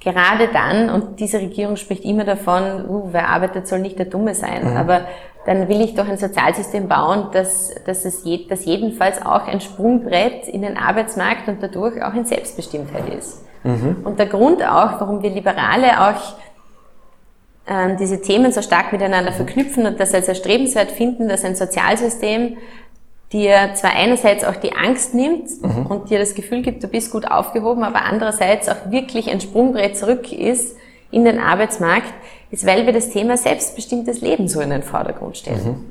gerade 0.00 0.48
dann, 0.48 0.90
und 0.90 1.18
diese 1.18 1.38
Regierung 1.38 1.76
spricht 1.76 2.04
immer 2.04 2.24
davon, 2.24 2.88
uh, 2.88 3.08
wer 3.12 3.28
arbeitet, 3.28 3.66
soll 3.66 3.80
nicht 3.80 3.98
der 3.98 4.06
Dumme 4.06 4.34
sein, 4.34 4.70
mhm. 4.70 4.76
aber 4.76 5.02
dann 5.46 5.68
will 5.68 5.80
ich 5.80 5.94
doch 5.94 6.08
ein 6.08 6.16
Sozialsystem 6.16 6.88
bauen, 6.88 7.28
dass, 7.32 7.74
dass 7.84 8.04
es 8.04 8.24
je, 8.24 8.46
dass 8.46 8.64
jedenfalls 8.64 9.24
auch 9.24 9.46
ein 9.46 9.60
Sprungbrett 9.60 10.48
in 10.48 10.62
den 10.62 10.76
Arbeitsmarkt 10.76 11.48
und 11.48 11.62
dadurch 11.62 12.02
auch 12.02 12.14
in 12.14 12.24
Selbstbestimmtheit 12.24 13.08
ist. 13.14 13.44
Mhm. 13.62 13.98
Und 14.04 14.18
der 14.18 14.26
Grund 14.26 14.62
auch, 14.62 15.00
warum 15.00 15.22
wir 15.22 15.30
Liberale 15.30 16.00
auch 16.00 16.34
äh, 17.66 17.96
diese 17.96 18.20
Themen 18.20 18.52
so 18.52 18.62
stark 18.62 18.92
miteinander 18.92 19.32
verknüpfen 19.32 19.86
und 19.86 20.00
das 20.00 20.14
als 20.14 20.28
erstrebenswert 20.28 20.90
finden, 20.90 21.28
dass 21.28 21.44
ein 21.44 21.56
Sozialsystem 21.56 22.56
dir 23.34 23.74
zwar 23.74 23.90
einerseits 23.94 24.44
auch 24.44 24.54
die 24.54 24.74
Angst 24.74 25.12
nimmt 25.12 25.48
mhm. 25.60 25.86
und 25.86 26.08
dir 26.08 26.20
das 26.20 26.34
Gefühl 26.34 26.62
gibt, 26.62 26.84
du 26.84 26.88
bist 26.88 27.10
gut 27.10 27.26
aufgehoben, 27.26 27.82
aber 27.82 28.02
andererseits 28.02 28.68
auch 28.68 28.90
wirklich 28.90 29.28
ein 29.28 29.40
Sprungbrett 29.40 29.96
zurück 29.96 30.32
ist 30.32 30.76
in 31.10 31.24
den 31.24 31.40
Arbeitsmarkt, 31.40 32.14
ist, 32.52 32.64
weil 32.64 32.86
wir 32.86 32.92
das 32.92 33.10
Thema 33.10 33.36
selbstbestimmtes 33.36 34.20
Leben 34.20 34.46
so 34.46 34.60
in 34.60 34.70
den 34.70 34.84
Vordergrund 34.84 35.36
stellen. 35.36 35.64
Mhm. 35.64 35.84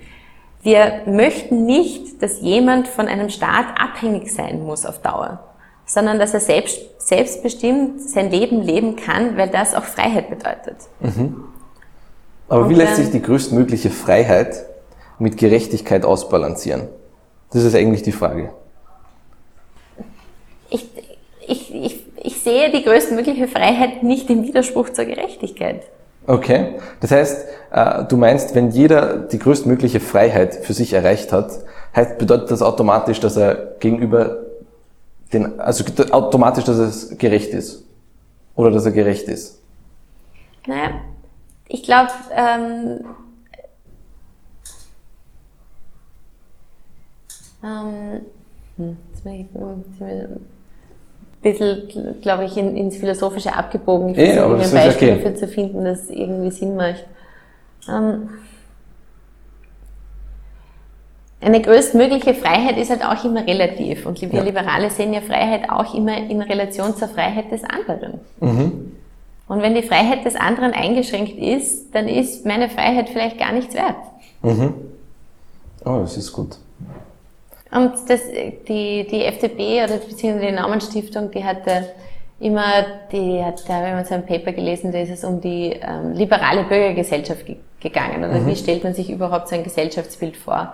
Wir 0.63 1.01
möchten 1.06 1.65
nicht, 1.65 2.23
dass 2.23 2.39
jemand 2.39 2.88
von 2.88 3.08
einem 3.08 3.29
Staat 3.29 3.65
abhängig 3.77 4.34
sein 4.34 4.63
muss 4.63 4.86
auf 4.86 5.01
Dauer, 5.01 5.43
sondern 5.86 6.19
dass 6.19 6.34
er 6.34 6.39
selbst, 6.39 6.79
selbstbestimmt 6.97 8.01
sein 8.01 8.32
Leben 8.32 8.62
leben 8.62 8.95
kann, 8.95 9.36
weil 9.36 9.49
das 9.49 9.75
auch 9.75 9.84
Freiheit 9.84 10.29
bedeutet. 10.29 10.77
Mhm. 11.01 11.43
Aber 12.47 12.63
Und, 12.63 12.69
wie 12.69 12.75
lässt 12.75 12.95
sich 12.95 13.12
die 13.12 13.21
größtmögliche 13.21 13.89
Freiheit 13.89 14.65
mit 15.19 15.36
Gerechtigkeit 15.36 16.06
ausbalancieren? 16.06 16.88
Das 17.54 17.63
ist 17.63 17.76
eigentlich 17.76 18.02
die 18.02 18.12
Frage. 18.12 18.52
Ich, 20.72 20.88
ich, 21.48 21.74
ich, 21.74 22.00
ich 22.22 22.42
sehe 22.42 22.72
die 22.72 22.84
größtmögliche 22.84 23.48
Freiheit 23.48 24.02
nicht 24.02 24.30
im 24.32 24.44
Widerspruch 24.44 24.89
zur 24.89 25.06
Gerechtigkeit. 25.06 25.84
Okay, 26.26 26.80
das 27.02 27.12
heißt, 27.12 27.48
äh, 27.72 28.06
du 28.06 28.18
meinst, 28.18 28.56
wenn 28.56 28.72
jeder 28.72 29.18
die 29.18 29.38
größtmögliche 29.38 30.00
Freiheit 30.00 30.56
für 30.56 30.74
sich 30.74 30.94
erreicht 30.94 31.32
hat, 31.32 31.52
heißt, 31.96 32.18
bedeutet 32.18 32.50
das 32.50 32.62
automatisch, 32.62 33.20
dass 33.20 33.38
er 33.38 33.76
gegenüber 33.80 34.38
den, 35.32 35.60
also 35.60 35.84
automatisch, 36.12 36.63
dass 36.63 36.78
es 36.78 37.18
gerecht 37.18 37.54
ist? 37.54 37.84
Oder 38.56 38.72
dass 38.72 38.86
er 38.86 38.94
gerecht 38.94 39.28
ist? 39.28 39.62
Naja, 40.66 41.02
ich 41.68 41.84
glaube, 41.84 42.12
ähm, 42.36 43.04
Ähm, 47.63 48.21
hm, 48.78 48.97
jetzt 49.12 49.23
bin 49.23 49.34
ich, 49.34 49.47
ein 49.56 50.47
bisschen, 51.41 52.21
glaube 52.21 52.45
ich, 52.45 52.58
in, 52.58 52.76
ins 52.76 52.97
Philosophische 52.97 53.56
abgebogen. 53.56 54.10
Ich 54.10 54.15
versuche 54.15 54.36
ja, 54.36 54.45
ein 54.45 54.71
Beispiel 54.71 55.10
okay. 55.10 55.15
dafür 55.15 55.36
zu 55.36 55.47
finden, 55.47 55.84
das 55.84 56.10
irgendwie 56.10 56.52
Sinn 56.52 56.76
macht. 56.76 57.06
Ähm, 57.89 58.30
eine 61.41 61.62
größtmögliche 61.62 62.34
Freiheit 62.34 62.78
ist 62.78 62.89
halt 62.89 63.04
auch 63.04 63.23
immer 63.26 63.45
relativ. 63.45 64.06
Und 64.06 64.21
wir 64.21 64.30
ja. 64.30 64.43
Liberale 64.43 64.89
sehen 64.89 65.13
ja 65.13 65.21
Freiheit 65.21 65.69
auch 65.69 65.93
immer 65.93 66.17
in 66.17 66.41
Relation 66.41 66.95
zur 66.95 67.10
Freiheit 67.10 67.52
des 67.52 67.63
anderen. 67.63 68.21
Mhm. 68.39 68.93
Und 69.47 69.62
wenn 69.62 69.76
die 69.76 69.84
Freiheit 69.84 70.26
des 70.26 70.36
anderen 70.36 70.71
eingeschränkt 70.71 71.38
ist, 71.38 71.93
dann 71.93 72.08
ist 72.08 72.45
meine 72.45 72.69
Freiheit 72.69 73.10
vielleicht 73.10 73.38
gar 73.38 73.52
nichts 73.52 73.76
wert. 73.76 73.97
Mhm. 74.41 74.73
Oh, 75.84 75.99
das 75.99 76.15
ist 76.15 76.32
gut. 76.32 76.58
Und 77.73 77.93
das, 78.07 78.21
die, 78.67 79.07
die 79.07 79.25
FDP 79.25 79.83
oder 79.83 79.97
beziehungsweise 79.97 80.47
die 80.47 80.51
Namensstiftung, 80.51 81.31
die 81.31 81.43
hatte 81.43 81.89
immer, 82.39 82.86
die 83.12 83.43
hat, 83.43 83.67
da 83.67 83.75
haben 83.75 83.97
wir 83.97 84.05
so 84.05 84.13
ein 84.13 84.25
Paper 84.25 84.51
gelesen, 84.51 84.91
da 84.91 84.99
ist 84.99 85.09
es 85.09 85.23
um 85.23 85.41
die 85.41 85.79
ähm, 85.81 86.13
liberale 86.13 86.63
Bürgergesellschaft 86.63 87.45
gegangen. 87.79 88.23
Oder 88.23 88.39
mhm. 88.39 88.47
wie 88.47 88.55
stellt 88.55 88.83
man 88.83 88.93
sich 88.93 89.09
überhaupt 89.09 89.47
so 89.47 89.55
ein 89.55 89.63
Gesellschaftsbild 89.63 90.38
vor? 90.38 90.73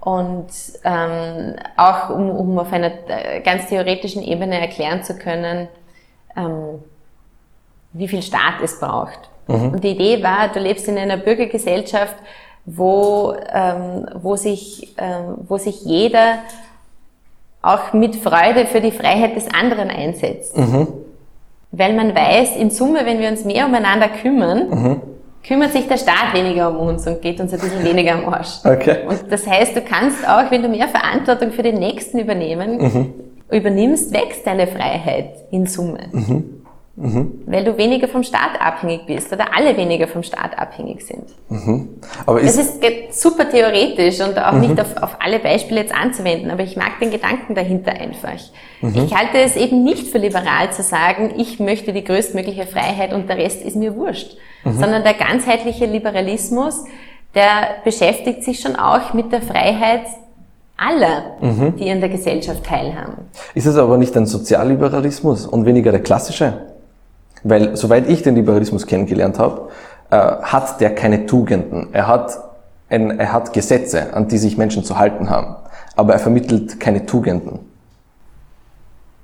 Und 0.00 0.48
ähm, 0.84 1.54
auch 1.76 2.10
um, 2.10 2.30
um 2.30 2.58
auf 2.58 2.72
einer 2.72 2.90
äh, 3.08 3.40
ganz 3.40 3.68
theoretischen 3.68 4.22
Ebene 4.22 4.60
erklären 4.60 5.02
zu 5.02 5.16
können, 5.16 5.68
ähm, 6.36 6.82
wie 7.92 8.08
viel 8.08 8.22
Staat 8.22 8.60
es 8.62 8.80
braucht. 8.80 9.30
Mhm. 9.46 9.72
Und 9.72 9.84
die 9.84 9.90
Idee 9.90 10.22
war, 10.22 10.48
du 10.48 10.58
lebst 10.58 10.88
in 10.88 10.98
einer 10.98 11.16
Bürgergesellschaft, 11.16 12.16
wo, 12.66 13.34
ähm, 13.52 14.06
wo, 14.22 14.36
sich, 14.36 14.94
ähm, 14.98 15.36
wo 15.48 15.58
sich 15.58 15.84
jeder 15.84 16.38
auch 17.62 17.92
mit 17.92 18.16
Freude 18.16 18.66
für 18.66 18.80
die 18.80 18.90
Freiheit 18.90 19.36
des 19.36 19.48
anderen 19.52 19.90
einsetzt. 19.90 20.56
Mhm. 20.56 20.88
Weil 21.72 21.94
man 21.94 22.14
weiß, 22.14 22.56
in 22.56 22.70
Summe, 22.70 23.00
wenn 23.04 23.18
wir 23.18 23.28
uns 23.28 23.44
mehr 23.44 23.66
umeinander 23.66 24.08
kümmern, 24.08 24.68
mhm. 24.70 25.00
kümmert 25.46 25.72
sich 25.72 25.88
der 25.88 25.96
Staat 25.96 26.34
weniger 26.34 26.70
um 26.70 26.88
uns 26.88 27.06
und 27.06 27.20
geht 27.20 27.40
uns 27.40 27.52
ein 27.52 27.60
bisschen 27.60 27.84
weniger 27.84 28.12
am 28.12 28.32
Arsch. 28.32 28.60
Okay. 28.64 28.98
Und 29.08 29.24
das 29.30 29.46
heißt, 29.46 29.74
du 29.76 29.80
kannst 29.80 30.28
auch, 30.28 30.50
wenn 30.50 30.62
du 30.62 30.68
mehr 30.68 30.88
Verantwortung 30.88 31.52
für 31.52 31.62
den 31.62 31.76
Nächsten 31.76 32.18
übernehmen, 32.18 32.78
mhm. 32.78 33.14
übernimmst, 33.50 34.12
wächst 34.12 34.46
deine 34.46 34.66
Freiheit 34.66 35.30
in 35.50 35.66
Summe. 35.66 36.00
Mhm. 36.96 37.42
Weil 37.46 37.64
du 37.64 37.76
weniger 37.76 38.06
vom 38.06 38.22
Staat 38.22 38.60
abhängig 38.60 39.06
bist 39.06 39.32
oder 39.32 39.46
alle 39.52 39.76
weniger 39.76 40.06
vom 40.06 40.22
Staat 40.22 40.56
abhängig 40.56 41.04
sind. 41.04 41.24
Mhm. 41.48 41.88
Aber 42.24 42.40
ist 42.40 42.56
das 42.56 42.66
ist 42.66 43.20
super 43.20 43.50
theoretisch 43.50 44.20
und 44.20 44.38
auch 44.38 44.52
mhm. 44.52 44.60
nicht 44.60 44.80
auf, 44.80 45.02
auf, 45.02 45.16
alle 45.18 45.40
Beispiele 45.40 45.80
jetzt 45.80 45.92
anzuwenden, 45.92 46.52
aber 46.52 46.62
ich 46.62 46.76
mag 46.76 47.00
den 47.00 47.10
Gedanken 47.10 47.56
dahinter 47.56 47.90
einfach. 47.90 48.38
Mhm. 48.80 49.06
Ich 49.06 49.14
halte 49.14 49.38
es 49.38 49.56
eben 49.56 49.82
nicht 49.82 50.06
für 50.06 50.18
liberal 50.18 50.72
zu 50.72 50.84
sagen, 50.84 51.34
ich 51.36 51.58
möchte 51.58 51.92
die 51.92 52.04
größtmögliche 52.04 52.64
Freiheit 52.64 53.12
und 53.12 53.28
der 53.28 53.38
Rest 53.38 53.62
ist 53.62 53.74
mir 53.74 53.96
wurscht, 53.96 54.36
mhm. 54.62 54.74
sondern 54.74 55.02
der 55.02 55.14
ganzheitliche 55.14 55.86
Liberalismus, 55.86 56.84
der 57.34 57.82
beschäftigt 57.84 58.44
sich 58.44 58.60
schon 58.60 58.76
auch 58.76 59.14
mit 59.14 59.32
der 59.32 59.42
Freiheit 59.42 60.06
aller, 60.76 61.36
mhm. 61.40 61.74
die 61.76 61.90
an 61.90 61.98
der 61.98 62.08
Gesellschaft 62.08 62.64
teilhaben. 62.64 63.24
Ist 63.54 63.66
es 63.66 63.76
aber 63.76 63.96
nicht 63.96 64.16
ein 64.16 64.26
Sozialliberalismus 64.26 65.44
und 65.44 65.66
weniger 65.66 65.90
der 65.90 66.02
klassische? 66.02 66.73
Weil, 67.44 67.76
soweit 67.76 68.08
ich 68.08 68.22
den 68.22 68.34
Liberalismus 68.34 68.86
kennengelernt 68.86 69.38
habe, 69.38 69.68
äh, 70.10 70.16
hat 70.16 70.80
der 70.80 70.94
keine 70.94 71.26
Tugenden. 71.26 71.88
Er 71.92 72.08
hat, 72.08 72.36
ein, 72.88 73.18
er 73.18 73.32
hat 73.32 73.52
Gesetze, 73.52 74.14
an 74.14 74.28
die 74.28 74.38
sich 74.38 74.56
Menschen 74.56 74.82
zu 74.82 74.98
halten 74.98 75.30
haben. 75.30 75.56
Aber 75.94 76.14
er 76.14 76.18
vermittelt 76.18 76.80
keine 76.80 77.06
Tugenden. 77.06 77.60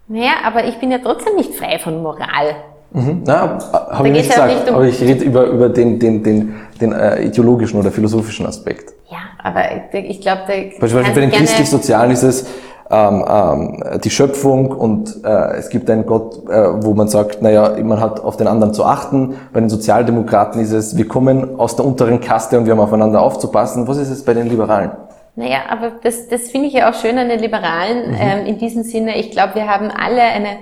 Naja, 0.07 0.33
aber 0.45 0.65
ich 0.65 0.79
bin 0.79 0.91
ja 0.91 0.99
trotzdem 0.99 1.37
nicht 1.37 1.55
frei 1.55 1.79
von 1.79 2.03
Moral. 2.03 2.57
Mhm. 2.93 3.23
Na, 3.25 3.59
habe 3.91 4.09
ich 4.09 4.15
nicht 4.15 4.31
gesagt, 4.31 4.53
nicht 4.53 4.69
um 4.69 4.75
aber 4.75 4.85
ich 4.85 5.01
rede 5.01 5.25
über, 5.25 5.45
über 5.45 5.69
den, 5.69 5.99
den, 5.99 6.23
den, 6.23 6.55
den 6.81 6.93
äh, 6.93 7.23
ideologischen 7.23 7.79
oder 7.79 7.93
philosophischen 7.93 8.47
Aspekt. 8.47 8.93
Ja, 9.09 9.19
aber 9.43 9.63
ich 9.93 10.21
glaube, 10.21 10.43
da 10.47 10.53
Beispielsweise 10.53 11.13
bei 11.15 11.21
den 11.21 11.31
christlich-sozialen 11.31 12.11
ist 12.11 12.25
es 12.25 12.47
ähm, 12.91 13.25
ähm, 13.29 14.01
die 14.03 14.11
Schöpfung 14.11 14.73
und 14.73 15.25
äh, 15.25 15.57
es 15.57 15.69
gibt 15.71 15.89
einen 15.89 16.07
Gott, 16.07 16.49
äh, 16.49 16.83
wo 16.83 16.95
man 16.95 17.09
sagt, 17.09 17.41
naja, 17.41 17.77
man 17.83 18.01
hat 18.01 18.21
auf 18.21 18.37
den 18.37 18.49
anderen 18.49 18.75
zu 18.75 18.85
achten. 18.85 19.37
Bei 19.53 19.61
den 19.61 19.69
Sozialdemokraten 19.69 20.61
ist 20.61 20.73
es, 20.73 20.97
wir 20.97 21.07
kommen 21.07 21.59
aus 21.59 21.77
der 21.77 21.85
unteren 21.87 22.21
Kaste 22.21 22.59
und 22.59 22.67
wir 22.67 22.73
haben 22.73 22.81
aufeinander 22.81 23.23
aufzupassen. 23.23 23.87
Was 23.87 23.97
ist 23.99 24.11
es 24.11 24.25
bei 24.25 24.35
den 24.35 24.49
Liberalen? 24.49 24.91
Naja, 25.37 25.61
aber 25.71 25.93
das, 26.03 26.29
das 26.29 26.51
finde 26.51 26.67
ich 26.67 26.75
ja 26.75 26.91
auch 26.91 26.95
schön 26.95 27.17
an 27.17 27.29
den 27.29 27.39
Liberalen 27.39 28.11
mhm. 28.11 28.17
ähm, 28.21 28.47
in 28.47 28.59
diesem 28.59 28.83
Sinne. 28.83 29.17
Ich 29.19 29.31
glaube, 29.31 29.55
wir 29.55 29.69
haben 29.69 29.91
alle 29.91 30.23
eine 30.23 30.59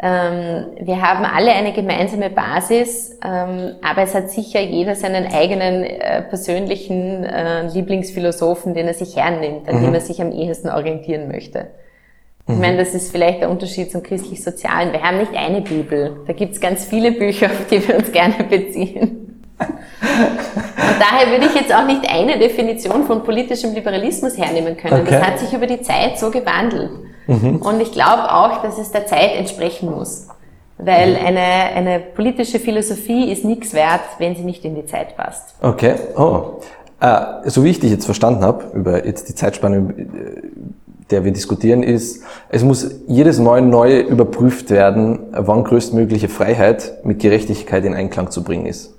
wir 0.00 1.02
haben 1.02 1.24
alle 1.24 1.50
eine 1.50 1.72
gemeinsame 1.72 2.30
Basis, 2.30 3.18
ähm, 3.24 3.74
aber 3.82 4.02
es 4.02 4.14
hat 4.14 4.30
sicher 4.30 4.60
jeder 4.60 4.94
seinen 4.94 5.26
eigenen 5.32 5.82
äh, 5.82 6.22
persönlichen 6.22 7.24
äh, 7.24 7.66
Lieblingsphilosophen, 7.66 8.74
den 8.74 8.86
er 8.86 8.94
sich 8.94 9.16
hernimmt, 9.16 9.68
an 9.68 9.80
mhm. 9.80 9.86
dem 9.86 9.94
er 9.94 10.00
sich 10.00 10.20
am 10.20 10.30
ehesten 10.30 10.68
orientieren 10.68 11.26
möchte. 11.26 11.66
Ich 12.46 12.54
mhm. 12.54 12.60
meine, 12.60 12.76
das 12.76 12.94
ist 12.94 13.10
vielleicht 13.10 13.40
der 13.40 13.50
Unterschied 13.50 13.90
zum 13.90 14.04
christlich-sozialen. 14.04 14.92
Wir 14.92 15.02
haben 15.02 15.18
nicht 15.18 15.34
eine 15.36 15.62
Bibel. 15.62 16.20
Da 16.28 16.32
gibt 16.32 16.54
es 16.54 16.60
ganz 16.60 16.84
viele 16.84 17.10
Bücher, 17.10 17.46
auf 17.46 17.66
die 17.68 17.86
wir 17.86 17.96
uns 17.96 18.12
gerne 18.12 18.44
beziehen. 18.44 19.42
Und 19.58 21.00
daher 21.00 21.30
würde 21.32 21.46
ich 21.46 21.54
jetzt 21.54 21.74
auch 21.74 21.84
nicht 21.84 22.08
eine 22.08 22.38
Definition 22.38 23.04
von 23.04 23.24
politischem 23.24 23.74
Liberalismus 23.74 24.38
hernehmen 24.38 24.76
können. 24.76 25.02
Okay. 25.02 25.10
Das 25.10 25.26
hat 25.26 25.38
sich 25.40 25.52
über 25.52 25.66
die 25.66 25.82
Zeit 25.82 26.18
so 26.18 26.30
gewandelt. 26.30 26.90
Mhm. 27.28 27.56
Und 27.56 27.80
ich 27.80 27.92
glaube 27.92 28.32
auch, 28.32 28.62
dass 28.62 28.78
es 28.78 28.90
der 28.90 29.06
Zeit 29.06 29.36
entsprechen 29.36 29.90
muss. 29.90 30.26
Weil 30.78 31.10
mhm. 31.10 31.26
eine, 31.26 31.40
eine 31.40 32.00
politische 32.00 32.58
Philosophie 32.58 33.30
ist 33.30 33.44
nichts 33.44 33.74
wert, 33.74 34.00
wenn 34.18 34.34
sie 34.34 34.42
nicht 34.42 34.64
in 34.64 34.74
die 34.74 34.86
Zeit 34.86 35.16
passt. 35.16 35.54
Okay. 35.60 35.94
Oh. 36.16 36.60
Äh, 37.00 37.48
so 37.48 37.62
wie 37.62 37.70
ich 37.70 37.80
dich 37.80 37.90
jetzt 37.90 38.06
verstanden 38.06 38.42
habe, 38.42 38.64
über 38.74 39.06
jetzt 39.06 39.28
die 39.28 39.34
Zeitspanne, 39.34 39.76
äh, 39.76 40.04
der 41.10 41.24
wir 41.24 41.32
diskutieren, 41.32 41.82
ist, 41.82 42.22
es 42.48 42.64
muss 42.64 42.90
jedes 43.06 43.38
Mal 43.38 43.62
neu 43.62 44.00
überprüft 44.00 44.70
werden, 44.70 45.20
wann 45.32 45.64
größtmögliche 45.64 46.28
Freiheit 46.28 47.04
mit 47.04 47.20
Gerechtigkeit 47.20 47.84
in 47.84 47.94
Einklang 47.94 48.30
zu 48.30 48.42
bringen 48.42 48.66
ist. 48.66 48.97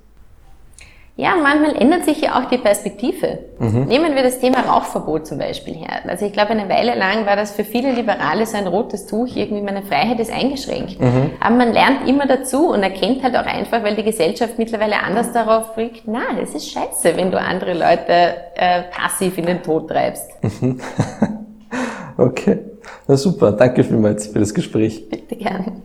Ja, 1.20 1.36
manchmal 1.36 1.76
ändert 1.76 2.06
sich 2.06 2.22
ja 2.22 2.40
auch 2.40 2.46
die 2.46 2.58
Perspektive. 2.58 3.40
Mhm. 3.60 3.88
Nehmen 3.88 4.16
wir 4.16 4.24
das 4.24 4.40
Thema 4.40 4.62
Rauchverbot 4.62 5.28
zum 5.28 5.40
Beispiel 5.40 5.74
her. 5.74 6.00
Also 6.08 6.26
ich 6.26 6.32
glaube, 6.32 6.52
eine 6.52 6.70
Weile 6.70 6.98
lang 6.98 7.26
war 7.26 7.36
das 7.36 7.52
für 7.52 7.66
viele 7.66 7.92
Liberale 7.92 8.46
so 8.46 8.56
ein 8.56 8.68
rotes 8.68 9.06
Tuch, 9.06 9.28
irgendwie 9.36 9.62
meine 9.62 9.82
Freiheit 9.82 10.18
ist 10.22 10.32
eingeschränkt. 10.32 10.98
Mhm. 10.98 11.32
Aber 11.42 11.56
man 11.58 11.74
lernt 11.74 12.08
immer 12.08 12.26
dazu 12.26 12.70
und 12.70 12.84
erkennt 12.84 13.22
halt 13.22 13.36
auch 13.36 13.46
einfach, 13.46 13.84
weil 13.84 13.98
die 13.98 14.04
Gesellschaft 14.04 14.58
mittlerweile 14.58 15.04
anders 15.04 15.34
darauf 15.34 15.76
blickt, 15.76 16.04
na, 16.06 16.22
es 16.42 16.56
ist 16.56 16.72
scheiße, 16.72 17.18
wenn 17.18 17.32
du 17.32 17.38
andere 17.38 17.74
Leute 17.74 18.36
äh, 18.56 18.84
passiv 18.84 19.38
in 19.40 19.46
den 19.46 19.62
Tod 19.62 19.90
treibst. 19.90 20.32
Mhm. 20.42 20.80
okay, 22.18 22.60
na 23.10 23.18
super, 23.18 23.52
danke 23.52 23.84
vielmals 23.84 24.28
für 24.28 24.40
das 24.40 24.54
Gespräch. 24.54 25.10
Bitte 25.10 25.36
gern. 25.36 25.82